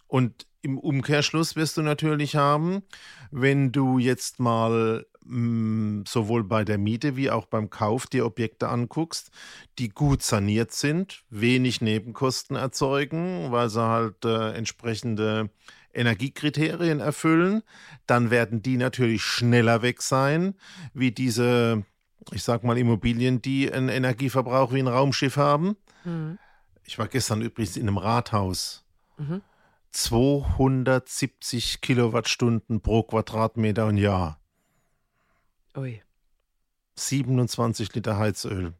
Und 0.08 0.48
im 0.62 0.78
Umkehrschluss 0.78 1.54
wirst 1.56 1.76
du 1.76 1.82
natürlich 1.82 2.36
haben, 2.36 2.82
wenn 3.30 3.70
du 3.70 3.98
jetzt 3.98 4.40
mal 4.40 5.06
Mm, 5.26 6.02
sowohl 6.06 6.44
bei 6.44 6.64
der 6.64 6.76
Miete 6.76 7.16
wie 7.16 7.30
auch 7.30 7.46
beim 7.46 7.70
Kauf 7.70 8.06
die 8.06 8.20
Objekte 8.20 8.68
anguckst, 8.68 9.30
die 9.78 9.88
gut 9.88 10.22
saniert 10.22 10.72
sind, 10.72 11.24
wenig 11.30 11.80
Nebenkosten 11.80 12.56
erzeugen, 12.56 13.50
weil 13.50 13.70
sie 13.70 13.80
halt 13.80 14.24
äh, 14.26 14.52
entsprechende 14.52 15.50
Energiekriterien 15.94 17.00
erfüllen, 17.00 17.62
dann 18.06 18.30
werden 18.30 18.62
die 18.62 18.76
natürlich 18.76 19.22
schneller 19.22 19.80
weg 19.80 20.02
sein, 20.02 20.54
wie 20.92 21.10
diese, 21.12 21.84
ich 22.32 22.42
sag 22.42 22.64
mal, 22.64 22.76
Immobilien, 22.76 23.40
die 23.40 23.72
einen 23.72 23.88
Energieverbrauch 23.88 24.74
wie 24.74 24.80
ein 24.80 24.88
Raumschiff 24.88 25.36
haben. 25.36 25.76
Mhm. 26.04 26.38
Ich 26.84 26.98
war 26.98 27.08
gestern 27.08 27.40
übrigens 27.40 27.76
in 27.76 27.88
einem 27.88 27.96
Rathaus. 27.96 28.84
Mhm. 29.16 29.40
270 29.92 31.80
Kilowattstunden 31.80 32.80
pro 32.80 33.04
Quadratmeter 33.04 33.86
und 33.86 33.96
Jahr. 33.96 34.38
Ui. 35.76 36.02
27 36.96 37.94
Liter 37.94 38.16
Heizöl. 38.18 38.74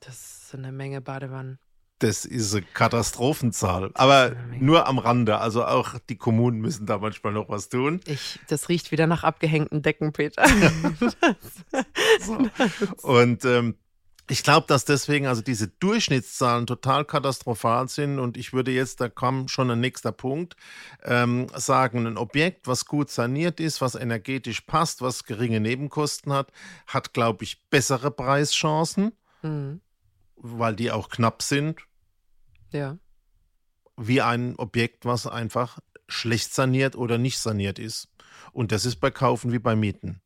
Das 0.00 0.44
ist 0.44 0.54
eine 0.54 0.72
Menge 0.72 1.00
Badewannen. 1.00 1.58
Das 1.98 2.24
ist 2.24 2.54
eine 2.54 2.64
Katastrophenzahl. 2.72 3.90
Aber 3.92 4.34
nur 4.58 4.86
am 4.86 4.98
Rande. 4.98 5.38
Also 5.38 5.66
auch 5.66 5.98
die 6.08 6.16
Kommunen 6.16 6.60
müssen 6.60 6.86
da 6.86 6.96
manchmal 6.96 7.34
noch 7.34 7.50
was 7.50 7.68
tun. 7.68 8.00
Ich, 8.06 8.40
das 8.48 8.70
riecht 8.70 8.90
wieder 8.90 9.06
nach 9.06 9.22
abgehängten 9.22 9.82
Decken, 9.82 10.14
Peter. 10.14 10.42
so. 12.20 12.48
Und 13.02 13.44
ähm, 13.44 13.76
ich 14.30 14.44
glaube, 14.44 14.66
dass 14.68 14.84
deswegen 14.84 15.26
also 15.26 15.42
diese 15.42 15.66
Durchschnittszahlen 15.66 16.66
total 16.66 17.04
katastrophal 17.04 17.88
sind 17.88 18.20
und 18.20 18.36
ich 18.36 18.52
würde 18.52 18.70
jetzt, 18.70 19.00
da 19.00 19.08
kam 19.08 19.48
schon 19.48 19.70
ein 19.72 19.80
nächster 19.80 20.12
Punkt, 20.12 20.54
ähm, 21.02 21.48
sagen, 21.56 22.06
ein 22.06 22.16
Objekt, 22.16 22.68
was 22.68 22.84
gut 22.86 23.10
saniert 23.10 23.58
ist, 23.58 23.80
was 23.80 23.96
energetisch 23.96 24.60
passt, 24.60 25.02
was 25.02 25.24
geringe 25.24 25.58
Nebenkosten 25.58 26.32
hat, 26.32 26.52
hat, 26.86 27.12
glaube 27.12 27.42
ich, 27.42 27.68
bessere 27.70 28.12
Preischancen, 28.12 29.12
mhm. 29.42 29.80
weil 30.36 30.76
die 30.76 30.92
auch 30.92 31.08
knapp 31.08 31.42
sind. 31.42 31.80
Ja. 32.70 32.98
Wie 33.96 34.22
ein 34.22 34.54
Objekt, 34.56 35.06
was 35.06 35.26
einfach 35.26 35.80
schlecht 36.06 36.54
saniert 36.54 36.94
oder 36.94 37.18
nicht 37.18 37.40
saniert 37.40 37.80
ist. 37.80 38.08
Und 38.52 38.70
das 38.70 38.84
ist 38.84 38.96
bei 38.96 39.10
Kaufen 39.10 39.50
wie 39.50 39.58
bei 39.58 39.74
Mieten. 39.74 40.22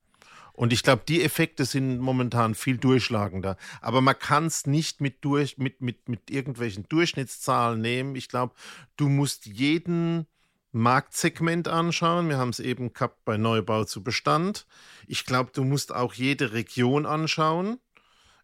Und 0.55 0.73
ich 0.73 0.85
glaube, 0.85 1.03
die 1.07 1.23
Effekte 1.23 1.65
sind 1.65 1.99
momentan 1.99 2.55
viel 2.55 2.79
durchschlagender. 2.79 3.57
Aber 3.81 4.01
man 4.01 4.17
kann 4.17 4.47
es 4.47 4.67
nicht 4.67 5.01
mit, 5.01 5.25
durch, 5.25 5.59
mit, 5.59 5.81
mit, 5.81 6.09
mit 6.09 6.31
irgendwelchen 6.31 6.89
Durchschnittszahlen 6.89 7.81
nehmen. 7.81 8.15
Ich 8.15 8.29
glaube, 8.29 8.55
du 8.97 9.09
musst 9.09 9.47
jeden 9.47 10.27
Marktsegment 10.71 11.67
anschauen. 11.67 12.29
Wir 12.29 12.39
haben 12.39 12.51
es 12.51 12.61
eben 12.61 12.93
gehabt 12.93 13.25
bei 13.25 13.37
Neubau 13.37 13.85
zu 13.85 14.05
Bestand. 14.05 14.67
Ich 15.09 15.27
glaube, 15.27 15.51
du 15.53 15.65
musst 15.65 15.93
auch 15.93 16.15
jede 16.15 16.53
Region 16.53 17.05
anschauen. 17.05 17.79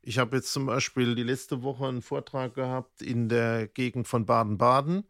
Ich 0.03 0.19
habe 0.19 0.37
jetzt 0.37 0.53
zum 0.53 0.67
Beispiel 0.67 1.15
die 1.15 1.23
letzte 1.23 1.63
Woche 1.63 1.87
einen 1.87 2.03
Vortrag 2.03 2.55
gehabt 2.55 3.03
in 3.03 3.29
der 3.29 3.69
Gegend 3.69 4.09
von 4.09 4.27
Baden-Baden. 4.27 5.05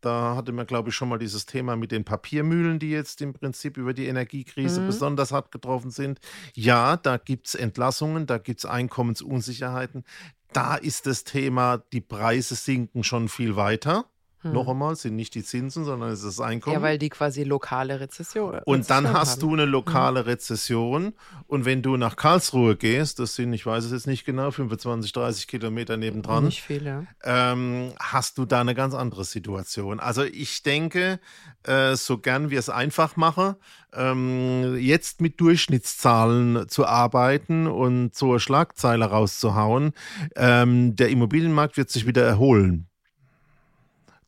Da 0.00 0.36
hatte 0.36 0.52
man, 0.52 0.66
glaube 0.66 0.90
ich, 0.90 0.94
schon 0.94 1.08
mal 1.08 1.18
dieses 1.18 1.46
Thema 1.46 1.76
mit 1.76 1.92
den 1.92 2.04
Papiermühlen, 2.04 2.78
die 2.78 2.90
jetzt 2.90 3.20
im 3.22 3.32
Prinzip 3.32 3.76
über 3.76 3.94
die 3.94 4.06
Energiekrise 4.06 4.80
mhm. 4.80 4.86
besonders 4.86 5.32
hart 5.32 5.52
getroffen 5.52 5.90
sind. 5.90 6.20
Ja, 6.54 6.96
da 6.96 7.16
gibt 7.16 7.48
es 7.48 7.54
Entlassungen, 7.54 8.26
da 8.26 8.38
gibt 8.38 8.60
es 8.60 8.66
Einkommensunsicherheiten. 8.66 10.04
Da 10.52 10.74
ist 10.74 11.06
das 11.06 11.24
Thema, 11.24 11.78
die 11.92 12.00
Preise 12.00 12.56
sinken 12.56 13.04
schon 13.04 13.28
viel 13.28 13.56
weiter. 13.56 14.09
Hm. 14.42 14.52
Noch 14.52 14.68
einmal, 14.68 14.96
sind 14.96 15.16
nicht 15.16 15.34
die 15.34 15.44
Zinsen, 15.44 15.84
sondern 15.84 16.10
es 16.10 16.20
ist 16.22 16.38
das 16.38 16.40
Einkommen. 16.40 16.74
Ja, 16.74 16.82
weil 16.82 16.98
die 16.98 17.08
quasi 17.08 17.44
lokale 17.44 18.00
Rezession. 18.00 18.20
Rezession 18.20 18.60
und 18.64 18.90
dann 18.90 19.12
hast 19.12 19.32
haben. 19.32 19.40
du 19.40 19.52
eine 19.54 19.64
lokale 19.64 20.20
hm. 20.20 20.26
Rezession. 20.26 21.12
Und 21.46 21.64
wenn 21.64 21.82
du 21.82 21.96
nach 21.96 22.16
Karlsruhe 22.16 22.76
gehst, 22.76 23.18
das 23.18 23.34
sind, 23.34 23.52
ich 23.52 23.66
weiß 23.66 23.84
es 23.84 23.92
jetzt 23.92 24.06
nicht 24.06 24.24
genau, 24.24 24.50
25, 24.50 25.12
30 25.12 25.46
Kilometer 25.46 25.96
nebendran. 25.96 26.44
Nicht 26.44 26.62
viele. 26.62 27.06
Ähm, 27.24 27.92
hast 27.98 28.38
du 28.38 28.44
da 28.44 28.60
eine 28.60 28.74
ganz 28.74 28.94
andere 28.94 29.24
Situation. 29.24 30.00
Also 30.00 30.22
ich 30.24 30.62
denke, 30.62 31.20
äh, 31.64 31.94
so 31.96 32.18
gern 32.18 32.50
wir 32.50 32.58
es 32.58 32.68
einfach 32.68 33.16
machen, 33.16 33.56
ähm, 33.92 34.76
jetzt 34.78 35.20
mit 35.20 35.40
Durchschnittszahlen 35.40 36.68
zu 36.68 36.86
arbeiten 36.86 37.66
und 37.66 38.20
eine 38.22 38.40
Schlagzeile 38.40 39.06
rauszuhauen, 39.06 39.92
ähm, 40.36 40.96
der 40.96 41.08
Immobilienmarkt 41.08 41.76
wird 41.76 41.90
sich 41.90 42.06
wieder 42.06 42.22
erholen 42.22 42.89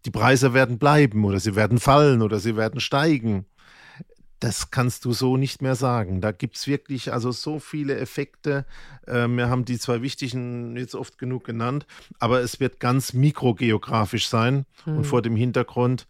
die 0.05 0.11
Preise 0.11 0.55
werden 0.55 0.79
bleiben 0.79 1.25
oder 1.25 1.41
sie 1.41 1.55
werden 1.55 1.79
fallen 1.79 2.23
oder 2.23 2.41
sie 2.41 2.57
werden 2.57 2.81
steigen. 2.81 3.47
Das 4.41 4.73
kannst 4.73 5.05
du 5.05 5.13
so 5.13 5.37
nicht 5.37 5.63
mehr 5.63 5.77
sagen. 5.77 6.21
Da 6.21 6.33
gibt 6.33 6.57
es 6.57 6.67
wirklich 6.67 7.13
also 7.13 7.31
so 7.31 7.61
viele 7.61 7.97
Effekte. 7.97 8.67
Äh, 9.07 9.29
wir 9.29 9.49
haben 9.49 9.65
die 9.65 9.79
zwei 9.79 10.03
wichtigen 10.03 10.77
jetzt 10.77 10.97
oft 10.97 11.17
genug 11.17 11.45
genannt, 11.45 11.87
aber 12.19 12.41
es 12.41 12.59
wird 12.59 12.81
ganz 12.81 13.13
mikrogeografisch 13.13 14.29
sein 14.29 14.67
hm. 14.85 14.99
und 14.99 15.05
vor 15.05 15.23
dem 15.23 15.37
Hintergrund 15.37 16.09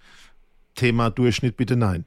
Thema 0.75 1.11
Durchschnitt 1.11 1.59
bitte 1.59 1.77
nein. 1.77 2.07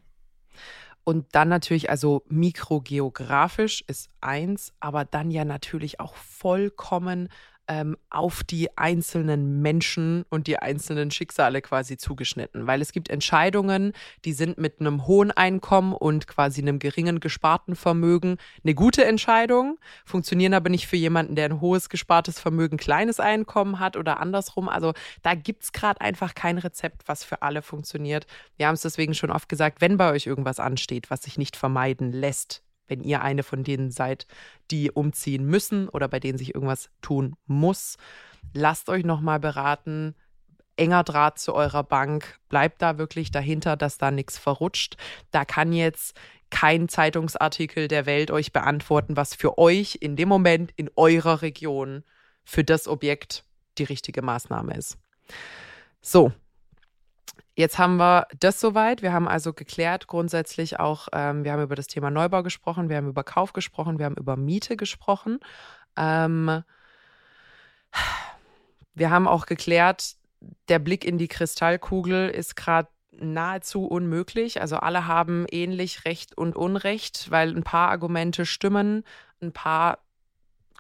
Und 1.04 1.28
dann 1.34 1.50
natürlich, 1.50 1.92
also 1.92 2.24
mikrogeografisch 2.30 3.84
ist 3.86 4.10
eins, 4.22 4.74
aber 4.80 5.06
dann 5.06 5.30
ja 5.30 5.46
natürlich 5.46 6.00
auch 6.00 6.16
vollkommen 6.16 7.30
ähm, 7.68 7.98
auf 8.10 8.44
die 8.44 8.78
einzelnen 8.78 9.62
Menschen 9.62 10.26
und 10.30 10.48
die 10.48 10.58
einzelnen 10.58 11.12
Schicksale 11.12 11.62
quasi 11.62 11.98
zugeschnitten. 11.98 12.68
Weil 12.68 12.82
es 12.82 12.92
gibt 12.92 13.10
Entscheidungen, 13.10 13.94
die 14.24 14.34
sind 14.34 14.58
mit 14.58 14.80
einem 14.80 15.08
hohen 15.08 15.32
Einkommen 15.32 15.94
und 15.94 16.28
quasi 16.28 16.62
einem 16.62 16.80
geringen 16.80 17.20
gesparten 17.20 17.76
Vermögen 17.76 18.38
eine 18.64 18.76
gute 18.76 19.06
Entscheidung, 19.06 19.78
funktionieren 20.06 20.54
aber 20.54 20.70
nicht 20.70 20.88
für 20.88 20.98
jemanden, 20.98 21.36
der 21.36 21.46
ein 21.46 21.62
hohes 21.62 21.90
gespartes 21.90 22.40
Vermögen, 22.40 22.78
kleines 22.78 23.20
Einkommen 23.20 23.80
hat 23.80 23.98
oder 23.98 24.20
andersrum. 24.20 24.70
Also 24.70 24.94
da 25.22 25.36
gibt 25.36 25.64
es 25.64 25.72
gerade 25.72 26.02
einfach 26.02 26.36
kein 26.36 26.58
Rezept, 26.58 27.08
was 27.08 27.24
für 27.24 27.42
alle 27.42 27.62
funktioniert. 27.62 28.26
Wir 28.58 28.68
haben 28.68 28.76
es 28.76 28.82
deswegen 28.82 29.14
schon 29.14 29.32
oft 29.32 29.50
gesagt, 29.50 29.82
wenn 29.82 29.98
bei 29.98 30.12
euch 30.12 30.28
irgendwas 30.28 30.60
ansteht, 30.60 31.10
was 31.10 31.24
sich 31.24 31.38
nicht 31.38 31.56
vermeiden 31.56 32.12
lässt, 32.12 32.65
wenn 32.88 33.02
ihr 33.02 33.22
eine 33.22 33.44
von 33.44 33.64
denen 33.64 33.92
seid, 33.92 34.28
die 34.72 34.92
umziehen 34.92 35.46
müssen 35.46 35.90
oder 35.90 36.08
bei 36.08 36.20
denen 36.20 36.38
sich 36.38 36.54
irgendwas 36.54 36.90
tun 37.02 37.36
muss. 37.46 37.98
Lasst 38.54 38.90
euch 38.90 39.04
nochmal 39.04 39.40
beraten. 39.40 40.16
Enger 40.78 41.04
Draht 41.04 41.40
zu 41.40 41.54
eurer 41.54 41.84
Bank. 41.84 42.40
Bleibt 42.50 42.82
da 42.82 42.98
wirklich 42.98 43.32
dahinter, 43.32 43.78
dass 43.78 43.98
da 43.98 44.12
nichts 44.12 44.38
verrutscht. 44.38 44.98
Da 45.32 45.46
kann 45.46 45.72
jetzt 45.72 46.18
kein 46.50 46.88
Zeitungsartikel 46.90 47.88
der 47.88 48.06
Welt 48.06 48.32
euch 48.32 48.54
beantworten, 48.54 49.18
was 49.18 49.36
für 49.36 49.58
euch 49.58 49.98
in 50.02 50.16
dem 50.16 50.30
Moment 50.30 50.72
in 50.76 50.90
eurer 50.96 51.42
Region 51.42 52.04
für 52.44 52.64
das 52.64 52.88
Objekt 52.88 53.44
die 53.78 53.84
richtige 53.84 54.22
Maßnahme 54.22 54.76
ist. 54.76 54.98
So, 56.02 56.32
Jetzt 57.56 57.78
haben 57.80 57.96
wir 57.98 58.28
das 58.38 58.60
soweit. 58.60 59.02
Wir 59.02 59.14
haben 59.14 59.30
also 59.30 59.54
geklärt 59.54 60.08
grundsätzlich 60.08 60.80
auch, 60.80 61.08
ähm, 61.14 61.46
wir 61.46 61.54
haben 61.54 61.64
über 61.64 61.76
das 61.76 61.88
Thema 61.88 62.12
Neubau 62.12 62.44
gesprochen, 62.44 62.90
wir 62.90 62.98
haben 62.98 63.08
über 63.08 63.24
Kauf 63.24 63.54
gesprochen, 63.54 63.98
wir 63.98 64.06
haben 64.06 64.18
über 64.18 64.36
Miete 64.36 64.76
gesprochen. 64.76 65.40
Ähm, 65.96 66.64
wir 68.94 69.10
haben 69.10 69.28
auch 69.28 69.46
geklärt, 69.46 70.16
der 70.68 70.80
Blick 70.80 71.06
in 71.06 71.18
die 71.18 71.30
Kristallkugel 71.30 72.30
ist 72.30 72.56
gerade 72.56 72.90
nahezu 73.12 73.86
unmöglich. 73.86 74.60
Also 74.60 74.78
alle 74.78 75.08
haben 75.08 75.46
ähnlich 75.50 76.04
Recht 76.04 76.38
und 76.38 76.58
Unrecht, 76.58 77.32
weil 77.32 77.56
ein 77.56 77.64
paar 77.64 77.90
Argumente 77.90 78.46
stimmen, 78.46 79.06
ein 79.42 79.54
paar 79.54 80.00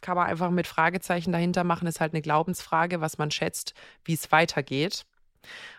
kann 0.02 0.18
man 0.18 0.28
einfach 0.28 0.52
mit 0.52 0.68
Fragezeichen 0.68 1.32
dahinter 1.32 1.64
machen, 1.64 1.88
ist 1.88 2.02
halt 2.02 2.14
eine 2.14 2.22
Glaubensfrage, 2.22 3.02
was 3.02 3.18
man 3.18 3.32
schätzt, 3.32 3.74
wie 4.04 4.14
es 4.14 4.32
weitergeht. 4.32 5.06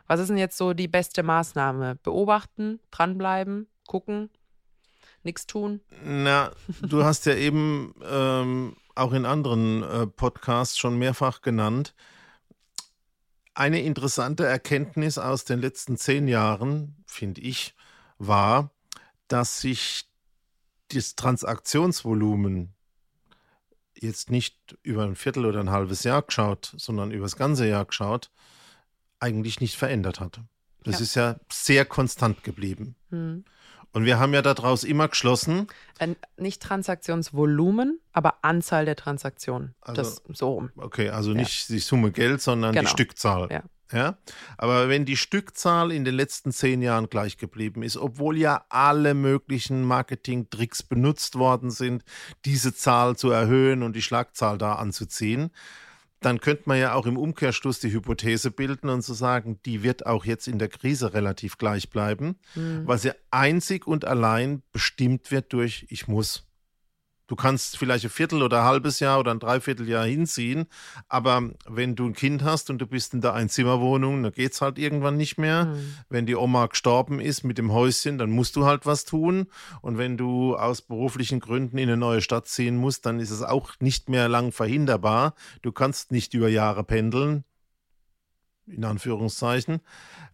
Was 0.07 0.21
ist 0.21 0.29
denn 0.29 0.39
jetzt 0.39 0.57
so 0.57 0.73
die 0.73 0.89
beste 0.89 1.23
Maßnahme? 1.23 1.97
Beobachten, 2.03 2.81
dranbleiben, 2.91 3.69
gucken, 3.87 4.31
nichts 5.23 5.47
tun? 5.47 5.81
Na, 6.05 6.53
du 6.83 7.05
hast 7.05 7.27
ja 7.27 7.35
eben 7.35 7.95
ähm, 8.05 8.77
auch 8.95 9.13
in 9.13 9.27
anderen 9.27 9.83
äh, 9.83 10.07
Podcasts 10.07 10.79
schon 10.79 10.99
mehrfach 10.99 11.41
genannt, 11.43 11.95
eine 13.55 13.81
interessante 13.81 14.45
Erkenntnis 14.45 15.17
aus 15.17 15.45
den 15.45 15.61
letzten 15.61 15.97
zehn 15.97 16.29
Jahren, 16.29 17.03
finde 17.07 17.41
ich, 17.41 17.75
war, 18.19 18.71
dass 19.29 19.61
sich 19.61 20.11
das 20.89 21.17
Transaktionsvolumen 21.17 22.75
jetzt 23.95 24.31
nicht 24.31 24.77
über 24.83 25.05
ein 25.05 25.17
Viertel 25.17 25.47
oder 25.47 25.61
ein 25.61 25.71
halbes 25.71 26.05
Jahr 26.05 26.23
geschaut, 26.23 26.75
sondern 26.77 27.11
über 27.11 27.25
das 27.25 27.37
ganze 27.37 27.67
Jahr 27.67 27.87
geschaut, 27.87 28.31
eigentlich 29.27 29.61
nicht 29.61 29.77
verändert 29.77 30.21
hat. 30.21 30.41
Das 30.85 30.97
ja. 30.97 31.03
ist 31.03 31.15
ja 31.17 31.37
sehr 31.51 31.85
konstant 31.85 32.45
geblieben. 32.45 32.95
Hm. 33.11 33.45
Und 33.93 34.05
wir 34.05 34.19
haben 34.19 34.35
ja 34.35 34.43
daraus 34.43 34.85
immer 34.85 35.09
geschlossen. 35.09 35.69
Äh, 35.99 36.15
nicht 36.37 36.63
Transaktionsvolumen, 36.63 37.99
aber 38.13 38.35
Anzahl 38.43 38.85
der 38.85 38.95
Transaktionen. 38.95 39.75
Also, 39.81 40.03
das 40.03 40.23
so. 40.35 40.69
Okay, 40.77 41.09
also 41.09 41.31
ja. 41.31 41.39
nicht 41.39 41.69
die 41.71 41.79
Summe 41.79 42.13
Geld, 42.13 42.41
sondern 42.43 42.73
genau. 42.73 42.85
die 42.85 42.91
Stückzahl. 42.91 43.49
Ja. 43.51 43.63
Ja, 43.93 44.19
aber 44.59 44.89
wenn 44.89 45.05
die 45.05 45.17
Stückzahl 45.17 45.93
in 45.93 46.05
den 46.05 46.15
letzten 46.15 46.51
zehn 46.51 46.83
Jahren 46.83 47.09
gleich 47.09 47.39
geblieben 47.39 47.85
ist, 47.85 47.97
obwohl 47.97 48.37
ja 48.37 48.65
alle 48.69 49.15
möglichen 49.15 49.85
Marketing-Tricks 49.85 50.83
benutzt 50.83 51.37
worden 51.39 51.71
sind, 51.71 52.03
diese 52.45 52.75
Zahl 52.75 53.17
zu 53.17 53.31
erhöhen 53.31 53.85
und 53.85 53.95
die 53.95 54.03
Schlagzahl 54.03 54.59
da 54.59 54.75
anzuziehen, 54.75 55.53
dann 56.27 56.41
könnte 56.41 56.65
man 56.67 56.81
ja 56.81 56.95
auch 56.95 57.07
im 57.07 57.17
Umkehrschluss 57.17 57.79
die 57.79 57.93
Hypothese 57.93 58.51
bilden 58.51 58.89
und 58.89 59.03
zu 59.03 59.15
so 59.15 59.19
sagen, 59.19 59.61
die 59.65 59.85
wird 59.85 60.07
auch 60.07 60.25
jetzt 60.25 60.49
in 60.49 60.59
der 60.59 60.67
Krise 60.67 61.15
relativ 61.15 61.57
gleich 61.57 61.89
bleiben, 61.89 62.35
mhm. 62.57 62.83
weil 62.85 62.99
sie 62.99 63.13
einzig 63.31 63.87
und 63.87 64.05
allein 64.05 64.65
bestimmt 64.73 65.31
wird 65.31 65.53
durch 65.53 65.87
ich 65.89 66.09
muss. 66.09 66.45
Du 67.27 67.37
kannst 67.37 67.77
vielleicht 67.77 68.05
ein 68.05 68.11
Viertel 68.11 68.43
oder 68.43 68.61
ein 68.61 68.65
halbes 68.65 69.01
Jahr 69.01 69.19
oder 69.19 69.33
ein 69.33 69.41
Dreivierteljahr 69.41 70.07
hinziehen, 70.07 70.67
aber 71.09 71.51
wenn 71.69 71.97
du 71.97 72.07
ein 72.07 72.13
Kind 72.13 72.45
hast 72.45 72.71
und 72.71 72.79
du 72.79 72.87
bist 72.87 73.15
in 73.15 73.21
der 73.21 73.35
Einzimmerwohnung, 73.35 74.23
dann 74.23 74.33
geht 74.33 74.53
es 74.53 74.61
halt 74.61 74.79
irgendwann 74.79 75.17
nicht 75.17 75.39
mehr. 75.39 75.67
Mhm. 75.67 75.95
Wenn 76.09 76.27
die 76.27 76.37
Oma 76.37 76.67
gestorben 76.67 77.21
ist 77.21 77.45
mit 77.45 77.59
dem 77.59 77.73
Häuschen, 77.73 78.19
dann 78.19 78.31
musst 78.31 78.57
du 78.57 78.65
halt 78.65 78.87
was 78.87 79.05
tun. 79.05 79.47
Und 79.83 79.99
wenn 79.99 80.17
du 80.17 80.57
aus 80.57 80.83
beruflichen 80.83 81.41
Gründen 81.41 81.79
in 81.79 81.89
eine 81.89 81.97
neue 81.97 82.21
Stadt 82.21 82.47
ziehen 82.47 82.77
musst, 82.77 83.07
dann 83.07 83.19
ist 83.21 83.31
es 83.31 83.43
auch 83.43 83.73
nicht 83.81 84.09
mehr 84.09 84.29
lang 84.29 84.53
verhinderbar. 84.53 85.35
Du 85.63 85.73
kannst 85.73 86.13
nicht 86.13 86.35
über 86.35 86.49
Jahre 86.49 86.85
pendeln 86.85 87.45
in 88.67 88.85
Anführungszeichen. 88.85 89.81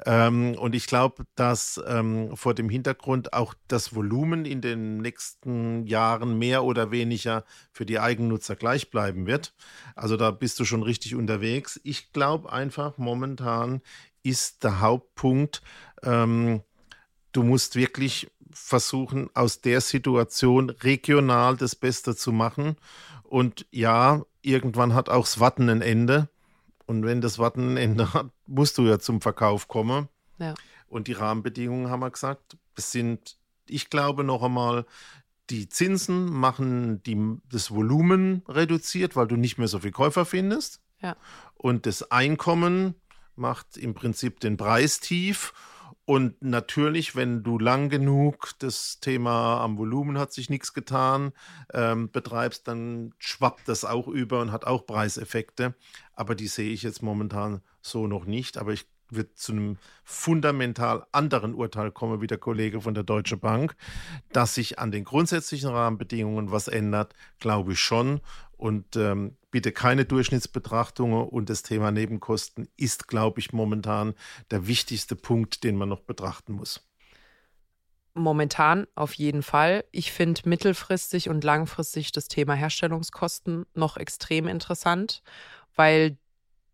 Ähm, 0.04 0.56
und 0.58 0.74
ich 0.74 0.86
glaube, 0.86 1.24
dass 1.34 1.80
ähm, 1.86 2.36
vor 2.36 2.54
dem 2.54 2.68
Hintergrund 2.68 3.32
auch 3.32 3.54
das 3.68 3.94
Volumen 3.94 4.44
in 4.44 4.60
den 4.60 4.98
nächsten 4.98 5.86
Jahren 5.86 6.38
mehr 6.38 6.64
oder 6.64 6.90
weniger 6.90 7.44
für 7.72 7.86
die 7.86 7.98
Eigennutzer 7.98 8.56
gleich 8.56 8.90
bleiben 8.90 9.26
wird. 9.26 9.54
Also 9.94 10.16
da 10.16 10.30
bist 10.30 10.58
du 10.60 10.64
schon 10.64 10.82
richtig 10.82 11.14
unterwegs. 11.14 11.80
Ich 11.84 12.12
glaube 12.12 12.52
einfach, 12.52 12.98
momentan 12.98 13.82
ist 14.22 14.64
der 14.64 14.80
Hauptpunkt, 14.80 15.62
ähm, 16.02 16.62
du 17.32 17.42
musst 17.42 17.76
wirklich 17.76 18.30
versuchen, 18.50 19.30
aus 19.34 19.60
der 19.60 19.80
Situation 19.80 20.70
regional 20.70 21.56
das 21.56 21.74
Beste 21.74 22.14
zu 22.14 22.32
machen. 22.32 22.76
Und 23.22 23.66
ja, 23.70 24.24
irgendwann 24.42 24.94
hat 24.94 25.08
auch 25.08 25.24
das 25.24 25.40
Watten 25.40 25.68
ein 25.68 25.80
Ende. 25.80 26.28
Und 26.92 27.06
wenn 27.06 27.22
das 27.22 27.38
Warten 27.38 27.72
ein 27.72 27.76
Ende 27.78 28.12
hat, 28.12 28.26
musst 28.46 28.76
du 28.76 28.82
ja 28.82 28.98
zum 28.98 29.22
Verkauf 29.22 29.66
kommen. 29.66 30.10
Ja. 30.38 30.52
Und 30.88 31.08
die 31.08 31.14
Rahmenbedingungen 31.14 31.88
haben 31.88 32.00
wir 32.00 32.10
gesagt, 32.10 32.58
es 32.76 32.92
sind, 32.92 33.38
ich 33.66 33.88
glaube 33.88 34.24
noch 34.24 34.42
einmal, 34.42 34.84
die 35.48 35.70
Zinsen 35.70 36.26
machen 36.30 37.02
die, 37.02 37.38
das 37.50 37.70
Volumen 37.70 38.42
reduziert, 38.46 39.16
weil 39.16 39.26
du 39.26 39.36
nicht 39.36 39.56
mehr 39.56 39.68
so 39.68 39.78
viel 39.78 39.90
Käufer 39.90 40.26
findest. 40.26 40.82
Ja. 41.00 41.16
Und 41.54 41.86
das 41.86 42.10
Einkommen 42.10 42.94
macht 43.36 43.78
im 43.78 43.94
Prinzip 43.94 44.40
den 44.40 44.58
Preis 44.58 45.00
tief 45.00 45.54
und 46.12 46.42
natürlich, 46.42 47.16
wenn 47.16 47.42
du 47.42 47.58
lang 47.58 47.88
genug 47.88 48.50
das 48.58 49.00
Thema 49.00 49.62
am 49.62 49.78
Volumen 49.78 50.18
hat 50.18 50.30
sich 50.30 50.50
nichts 50.50 50.74
getan, 50.74 51.32
ähm, 51.72 52.10
betreibst, 52.10 52.68
dann 52.68 53.14
schwappt 53.16 53.66
das 53.66 53.86
auch 53.86 54.08
über 54.08 54.42
und 54.42 54.52
hat 54.52 54.66
auch 54.66 54.84
Preiseffekte. 54.84 55.74
Aber 56.12 56.34
die 56.34 56.48
sehe 56.48 56.68
ich 56.68 56.82
jetzt 56.82 57.02
momentan 57.02 57.62
so 57.80 58.06
noch 58.06 58.26
nicht. 58.26 58.58
Aber 58.58 58.74
ich 58.74 58.84
wird 59.08 59.38
zu 59.38 59.52
einem 59.52 59.78
fundamental 60.04 61.06
anderen 61.12 61.54
Urteil 61.54 61.90
kommen, 61.90 62.20
wie 62.20 62.26
der 62.26 62.36
Kollege 62.36 62.82
von 62.82 62.92
der 62.92 63.04
Deutsche 63.04 63.38
Bank. 63.38 63.74
Dass 64.34 64.54
sich 64.54 64.78
an 64.78 64.90
den 64.90 65.04
grundsätzlichen 65.04 65.70
Rahmenbedingungen 65.70 66.52
was 66.52 66.68
ändert, 66.68 67.14
glaube 67.38 67.72
ich 67.72 67.80
schon. 67.80 68.20
Und 68.58 68.96
ähm, 68.96 69.38
bitte 69.52 69.70
keine 69.70 70.04
Durchschnittsbetrachtungen. 70.04 71.28
Und 71.28 71.48
das 71.48 71.62
Thema 71.62 71.92
Nebenkosten 71.92 72.68
ist, 72.76 73.06
glaube 73.06 73.38
ich, 73.38 73.52
momentan 73.52 74.14
der 74.50 74.66
wichtigste 74.66 75.14
Punkt, 75.14 75.62
den 75.62 75.76
man 75.76 75.88
noch 75.88 76.00
betrachten 76.00 76.54
muss. 76.54 76.88
Momentan 78.14 78.88
auf 78.96 79.14
jeden 79.14 79.42
Fall. 79.42 79.84
Ich 79.92 80.10
finde 80.10 80.42
mittelfristig 80.44 81.28
und 81.28 81.44
langfristig 81.44 82.10
das 82.10 82.26
Thema 82.26 82.54
Herstellungskosten 82.54 83.64
noch 83.74 83.96
extrem 83.96 84.48
interessant, 84.48 85.22
weil 85.76 86.18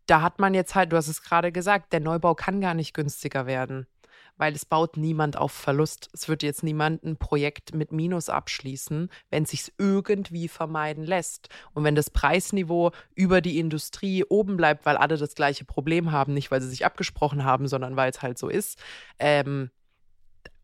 da 0.05 0.21
hat 0.21 0.39
man 0.39 0.53
jetzt 0.53 0.73
halt, 0.73 0.91
du 0.91 0.97
hast 0.97 1.07
es 1.07 1.21
gerade 1.21 1.51
gesagt, 1.51 1.93
der 1.93 1.99
Neubau 1.99 2.33
kann 2.33 2.59
gar 2.59 2.73
nicht 2.73 2.93
günstiger 2.93 3.45
werden, 3.45 3.87
weil 4.39 4.55
es 4.55 4.65
baut 4.65 4.97
niemand 4.97 5.37
auf 5.37 5.51
Verlust. 5.51 6.09
Es 6.13 6.27
wird 6.27 6.41
jetzt 6.41 6.63
niemand 6.63 7.03
ein 7.03 7.17
Projekt 7.17 7.75
mit 7.75 7.91
Minus 7.91 8.29
abschließen, 8.29 9.09
wenn 9.29 9.43
es 9.43 9.51
sich 9.51 9.73
irgendwie 9.77 10.47
vermeiden 10.47 11.03
lässt. 11.03 11.49
Und 11.73 11.83
wenn 11.83 11.93
das 11.93 12.09
Preisniveau 12.09 12.91
über 13.13 13.41
die 13.41 13.59
Industrie 13.59 14.23
oben 14.23 14.57
bleibt, 14.57 14.85
weil 14.85 14.97
alle 14.97 15.17
das 15.17 15.35
gleiche 15.35 15.65
Problem 15.65 16.11
haben, 16.11 16.33
nicht 16.33 16.49
weil 16.49 16.61
sie 16.61 16.69
sich 16.69 16.85
abgesprochen 16.85 17.43
haben, 17.43 17.67
sondern 17.67 17.97
weil 17.97 18.09
es 18.09 18.21
halt 18.21 18.37
so 18.39 18.47
ist, 18.47 18.79
ähm, 19.19 19.69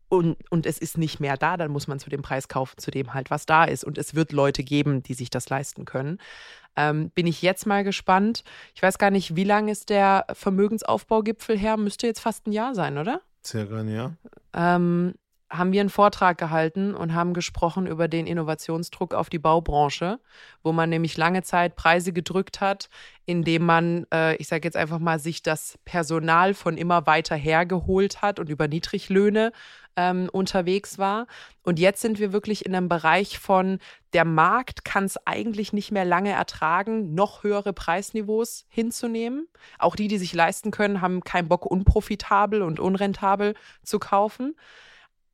und, 0.08 0.36
und 0.50 0.66
es 0.66 0.78
ist 0.78 0.98
nicht 0.98 1.20
mehr 1.20 1.36
da, 1.36 1.56
dann 1.56 1.70
muss 1.70 1.88
man 1.88 1.98
zu 1.98 2.10
dem 2.10 2.22
Preis 2.22 2.48
kaufen, 2.48 2.78
zu 2.78 2.90
dem 2.90 3.12
halt 3.12 3.30
was 3.30 3.44
da 3.44 3.64
ist. 3.64 3.84
Und 3.84 3.98
es 3.98 4.14
wird 4.14 4.32
Leute 4.32 4.62
geben, 4.62 5.02
die 5.02 5.14
sich 5.14 5.30
das 5.30 5.48
leisten 5.48 5.84
können. 5.84 6.18
Ähm, 6.76 7.10
bin 7.10 7.26
ich 7.26 7.42
jetzt 7.42 7.66
mal 7.66 7.82
gespannt. 7.82 8.44
Ich 8.74 8.82
weiß 8.82 8.98
gar 8.98 9.10
nicht, 9.10 9.34
wie 9.34 9.44
lange 9.44 9.72
ist 9.72 9.90
der 9.90 10.26
Vermögensaufbaugipfel 10.32 11.58
her? 11.58 11.76
Müsste 11.76 12.06
jetzt 12.06 12.20
fast 12.20 12.46
ein 12.46 12.52
Jahr 12.52 12.74
sein, 12.74 12.98
oder? 12.98 13.20
Circa 13.46 13.78
ein 13.78 13.88
Jahr. 13.88 14.16
Ähm, 14.52 15.14
haben 15.48 15.72
wir 15.72 15.80
einen 15.80 15.90
Vortrag 15.90 16.38
gehalten 16.38 16.94
und 16.94 17.14
haben 17.14 17.32
gesprochen 17.32 17.86
über 17.86 18.08
den 18.08 18.26
Innovationsdruck 18.26 19.14
auf 19.14 19.30
die 19.30 19.38
Baubranche, 19.38 20.18
wo 20.64 20.72
man 20.72 20.90
nämlich 20.90 21.16
lange 21.16 21.42
Zeit 21.42 21.76
Preise 21.76 22.12
gedrückt 22.12 22.60
hat, 22.60 22.88
indem 23.26 23.64
man, 23.64 24.06
äh, 24.12 24.34
ich 24.36 24.48
sage 24.48 24.66
jetzt 24.66 24.76
einfach 24.76 24.98
mal, 24.98 25.20
sich 25.20 25.42
das 25.42 25.78
Personal 25.84 26.52
von 26.52 26.76
immer 26.76 27.06
weiter 27.06 27.36
hergeholt 27.36 28.22
hat 28.22 28.40
und 28.40 28.48
über 28.48 28.66
Niedriglöhne 28.66 29.52
ähm, 29.96 30.28
unterwegs 30.32 30.98
war. 30.98 31.28
Und 31.62 31.78
jetzt 31.78 32.02
sind 32.02 32.18
wir 32.18 32.32
wirklich 32.32 32.66
in 32.66 32.74
einem 32.74 32.88
Bereich 32.88 33.38
von, 33.38 33.78
der 34.12 34.24
Markt 34.24 34.84
kann 34.84 35.04
es 35.04 35.16
eigentlich 35.26 35.72
nicht 35.72 35.92
mehr 35.92 36.04
lange 36.04 36.32
ertragen, 36.32 37.14
noch 37.14 37.44
höhere 37.44 37.72
Preisniveaus 37.72 38.66
hinzunehmen. 38.68 39.46
Auch 39.78 39.94
die, 39.94 40.08
die 40.08 40.18
sich 40.18 40.34
leisten 40.34 40.72
können, 40.72 41.00
haben 41.00 41.22
keinen 41.22 41.48
Bock, 41.48 41.66
unprofitabel 41.66 42.62
und 42.62 42.80
unrentabel 42.80 43.54
zu 43.84 44.00
kaufen 44.00 44.56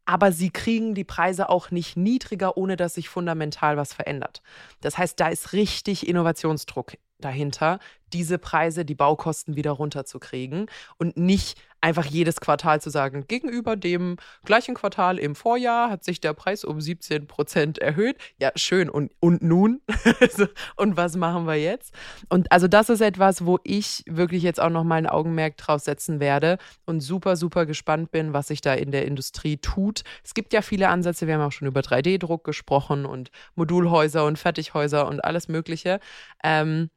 aber 0.05 0.33
sie 0.33 0.51
kriegen 0.51 0.95
die 0.95 1.05
Preise 1.05 1.49
auch 1.49 1.71
nicht 1.71 1.97
niedriger, 1.97 2.57
ohne 2.57 2.77
dass 2.77 2.95
sich 2.95 3.09
fundamental 3.09 3.77
was 3.77 3.95
verändert. 3.95 4.43
Das 4.81 4.99
heißt, 4.99 5.19
da 5.21 5.29
ist 5.29 5.53
richtig 5.53 6.09
Innovationsdruck 6.09 6.97
dahinter, 7.19 7.79
diese 8.13 8.39
Preise, 8.39 8.85
die 8.85 8.95
Baukosten 8.95 9.57
wieder 9.57 9.73
runterzukriegen 9.73 10.67
und 10.99 11.17
nicht 11.17 11.59
einfach 11.83 12.07
jedes 12.07 12.41
Quartal 12.41 12.81
zu 12.81 12.91
sagen, 12.91 13.27
gegenüber 13.27 13.77
dem 13.77 14.17
gleichen 14.45 14.75
Quartal 14.75 15.19
im 15.19 15.35
Vorjahr 15.35 15.91
hat 15.91 16.05
sich 16.05 16.21
der 16.21 16.33
Preis 16.33 16.65
um 16.65 16.81
17 16.81 17.27
Prozent 17.27 17.79
erhöht. 17.79 18.17
Ja, 18.39 18.53
schön. 18.55 18.89
Und, 18.89 19.13
und 19.21 19.43
nun? 19.43 19.83
und 20.77 20.97
was 20.97 21.17
machen 21.17 21.47
wir 21.47 21.57
jetzt? 21.57 21.93
Und 22.29 22.51
also 22.53 22.69
das 22.69 22.89
ist 22.89 23.01
etwas, 23.01 23.45
wo 23.45 23.59
ich 23.65 24.05
wirklich 24.07 24.43
jetzt 24.43 24.61
auch 24.61 24.71
noch 24.71 24.85
mal 24.85 24.97
ein 24.97 25.09
Augenmerk 25.09 25.57
drauf 25.57 25.83
setzen 25.83 26.21
werde 26.21 26.59
und 26.87 27.01
super, 27.01 27.37
super 27.37 27.67
gespannt 27.67 28.13
bin, 28.13 28.33
was 28.33 28.47
sich 28.49 28.61
da 28.61 28.75
in 28.75 28.93
der 28.93 29.05
Industrie 29.05 29.57
tut. 29.57 30.03
Es 30.25 30.35
gibt 30.35 30.53
ja 30.53 30.63
viele 30.63 30.89
Ansätze. 30.89 31.27
Wir 31.27 31.35
haben 31.35 31.43
auch 31.43 31.53
schon 31.53 31.69
über 31.69 31.81
3D-Druck 31.81 32.45
gesprochen 32.45 33.05
und 33.05 33.31
Modulhäuser 33.57 34.25
und 34.25 34.39
Fertighäuser 34.39 35.09
und 35.09 35.25
alles 35.25 35.49
Mögliche. 35.49 35.99
Ähm, 36.45 36.91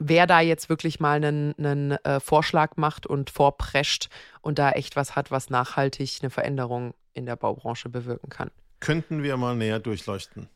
wer 0.00 0.26
da 0.26 0.40
jetzt 0.40 0.68
wirklich 0.68 0.98
mal 0.98 1.16
einen, 1.16 1.54
einen 1.58 1.92
äh, 1.92 2.18
Vorschlag 2.18 2.76
macht 2.76 3.06
und 3.06 3.30
vorprescht 3.30 4.08
und 4.40 4.58
da 4.58 4.72
echt 4.72 4.96
was 4.96 5.14
hat, 5.14 5.30
was 5.30 5.50
nachhaltig 5.50 6.18
eine 6.22 6.30
Veränderung 6.30 6.94
in 7.12 7.26
der 7.26 7.36
Baubranche 7.36 7.88
bewirken 7.88 8.30
kann. 8.30 8.50
Könnten 8.80 9.22
wir 9.22 9.36
mal 9.36 9.54
näher 9.54 9.78
durchleuchten? 9.78 10.48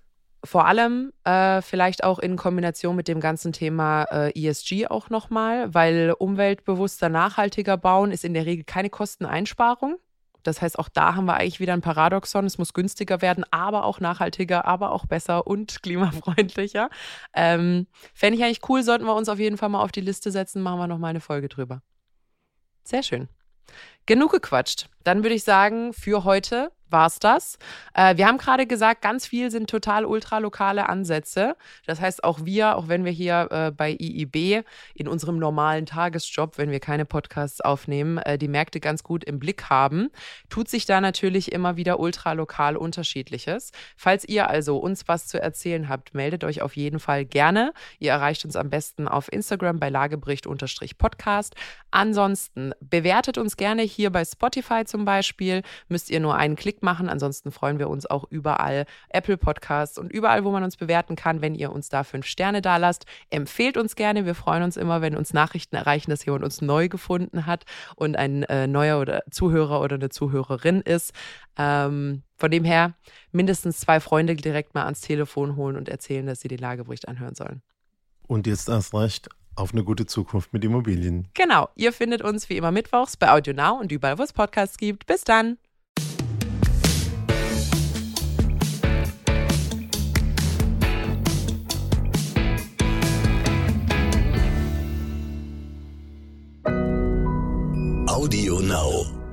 Vor 0.42 0.66
allem 0.66 1.12
äh, 1.24 1.62
vielleicht 1.62 2.04
auch 2.04 2.18
in 2.18 2.36
Kombination 2.36 2.96
mit 2.96 3.08
dem 3.08 3.20
ganzen 3.20 3.52
Thema 3.52 4.04
äh, 4.04 4.48
ESG 4.48 4.88
auch 4.88 5.08
nochmal, 5.08 5.72
weil 5.72 6.14
umweltbewusster, 6.18 7.08
nachhaltiger 7.08 7.76
bauen 7.76 8.10
ist 8.10 8.24
in 8.24 8.34
der 8.34 8.44
Regel 8.44 8.64
keine 8.64 8.90
Kosteneinsparung. 8.90 9.98
Das 10.46 10.62
heißt, 10.62 10.78
auch 10.78 10.88
da 10.88 11.14
haben 11.14 11.26
wir 11.26 11.34
eigentlich 11.34 11.60
wieder 11.60 11.72
ein 11.72 11.80
Paradoxon. 11.80 12.46
Es 12.46 12.58
muss 12.58 12.72
günstiger 12.72 13.22
werden, 13.22 13.44
aber 13.50 13.84
auch 13.84 14.00
nachhaltiger, 14.00 14.64
aber 14.64 14.92
auch 14.92 15.06
besser 15.06 15.46
und 15.46 15.82
klimafreundlicher. 15.82 16.90
Ähm, 17.34 17.86
Fände 18.14 18.38
ich 18.38 18.44
eigentlich 18.44 18.68
cool, 18.68 18.82
sollten 18.82 19.04
wir 19.04 19.14
uns 19.14 19.28
auf 19.28 19.38
jeden 19.38 19.56
Fall 19.56 19.68
mal 19.68 19.82
auf 19.82 19.92
die 19.92 20.00
Liste 20.00 20.30
setzen, 20.30 20.62
machen 20.62 20.78
wir 20.78 20.86
nochmal 20.86 21.10
eine 21.10 21.20
Folge 21.20 21.48
drüber. 21.48 21.82
Sehr 22.84 23.02
schön. 23.02 23.28
Genug 24.06 24.32
gequatscht. 24.32 24.88
Dann 25.02 25.22
würde 25.22 25.34
ich 25.34 25.44
sagen, 25.44 25.92
für 25.92 26.24
heute 26.24 26.70
war's 26.94 27.18
das. 27.18 27.58
Äh, 27.92 28.16
wir 28.16 28.26
haben 28.26 28.38
gerade 28.38 28.66
gesagt, 28.66 29.02
ganz 29.02 29.26
viel 29.26 29.50
sind 29.50 29.68
total 29.68 30.06
ultralokale 30.06 30.88
Ansätze. 30.88 31.56
Das 31.86 32.00
heißt, 32.00 32.22
auch 32.22 32.44
wir, 32.44 32.76
auch 32.76 32.86
wenn 32.86 33.04
wir 33.04 33.10
hier 33.10 33.48
äh, 33.50 33.70
bei 33.72 33.90
IIB 33.90 34.64
in 34.94 35.08
unserem 35.08 35.38
normalen 35.38 35.86
Tagesjob, 35.86 36.56
wenn 36.56 36.70
wir 36.70 36.78
keine 36.78 37.04
Podcasts 37.04 37.60
aufnehmen, 37.60 38.18
äh, 38.18 38.38
die 38.38 38.48
Märkte 38.48 38.78
ganz 38.78 39.02
gut 39.02 39.24
im 39.24 39.40
Blick 39.40 39.68
haben, 39.70 40.08
tut 40.48 40.68
sich 40.68 40.86
da 40.86 41.00
natürlich 41.00 41.50
immer 41.50 41.76
wieder 41.76 41.98
ultralokal 41.98 42.76
unterschiedliches. 42.76 43.72
Falls 43.96 44.24
ihr 44.24 44.48
also 44.48 44.78
uns 44.78 45.08
was 45.08 45.26
zu 45.26 45.42
erzählen 45.42 45.88
habt, 45.88 46.14
meldet 46.14 46.44
euch 46.44 46.62
auf 46.62 46.76
jeden 46.76 47.00
Fall 47.00 47.24
gerne. 47.24 47.72
Ihr 47.98 48.12
erreicht 48.12 48.44
uns 48.44 48.54
am 48.54 48.70
besten 48.70 49.08
auf 49.08 49.32
Instagram 49.32 49.80
bei 49.80 49.88
Lagebericht-Podcast. 49.88 51.56
Ansonsten 51.90 52.72
bewertet 52.80 53.36
uns 53.36 53.56
gerne 53.56 53.82
hier 53.94 54.10
bei 54.10 54.24
Spotify 54.24 54.84
zum 54.84 55.04
Beispiel. 55.04 55.62
Müsst 55.88 56.10
ihr 56.10 56.20
nur 56.20 56.34
einen 56.34 56.56
Klick 56.56 56.82
machen. 56.82 57.08
Ansonsten 57.08 57.50
freuen 57.50 57.78
wir 57.78 57.88
uns 57.88 58.06
auch 58.06 58.24
überall, 58.30 58.86
Apple 59.08 59.36
Podcasts 59.36 59.98
und 59.98 60.12
überall, 60.12 60.44
wo 60.44 60.50
man 60.50 60.64
uns 60.64 60.76
bewerten 60.76 61.16
kann, 61.16 61.40
wenn 61.40 61.54
ihr 61.54 61.72
uns 61.72 61.88
da 61.88 62.04
fünf 62.04 62.26
Sterne 62.26 62.60
da 62.60 62.76
lasst. 62.76 63.06
Empfehlt 63.30 63.76
uns 63.76 63.96
gerne. 63.96 64.26
Wir 64.26 64.34
freuen 64.34 64.62
uns 64.62 64.76
immer, 64.76 65.00
wenn 65.00 65.16
uns 65.16 65.32
Nachrichten 65.32 65.76
erreichen, 65.76 66.10
dass 66.10 66.24
jemand 66.24 66.44
uns 66.44 66.60
neu 66.60 66.88
gefunden 66.88 67.46
hat 67.46 67.64
und 67.96 68.16
ein 68.16 68.42
äh, 68.44 68.66
neuer 68.66 69.00
oder 69.00 69.22
Zuhörer 69.30 69.80
oder 69.80 69.96
eine 69.96 70.10
Zuhörerin 70.10 70.80
ist. 70.80 71.12
Ähm, 71.56 72.22
von 72.36 72.50
dem 72.50 72.64
her 72.64 72.94
mindestens 73.32 73.80
zwei 73.80 74.00
Freunde 74.00 74.34
direkt 74.34 74.74
mal 74.74 74.84
ans 74.84 75.00
Telefon 75.00 75.56
holen 75.56 75.76
und 75.76 75.88
erzählen, 75.88 76.26
dass 76.26 76.40
sie 76.40 76.48
den 76.48 76.58
Lagebericht 76.58 77.08
anhören 77.08 77.34
sollen. 77.34 77.62
Und 78.26 78.46
jetzt 78.46 78.68
erst 78.68 78.94
recht 78.94 79.28
auf 79.56 79.72
eine 79.72 79.84
gute 79.84 80.06
Zukunft 80.06 80.52
mit 80.52 80.64
Immobilien. 80.64 81.28
Genau. 81.34 81.68
Ihr 81.74 81.92
findet 81.92 82.22
uns 82.22 82.48
wie 82.48 82.56
immer 82.56 82.70
mittwochs 82.72 83.16
bei 83.16 83.30
AudioNow 83.30 83.80
und 83.80 83.92
überall, 83.92 84.18
wo 84.18 84.22
es 84.22 84.32
Podcasts 84.32 84.76
gibt. 84.76 85.06
Bis 85.06 85.24
dann. 85.24 85.58
Audio 98.06 98.60
Now. 98.60 99.23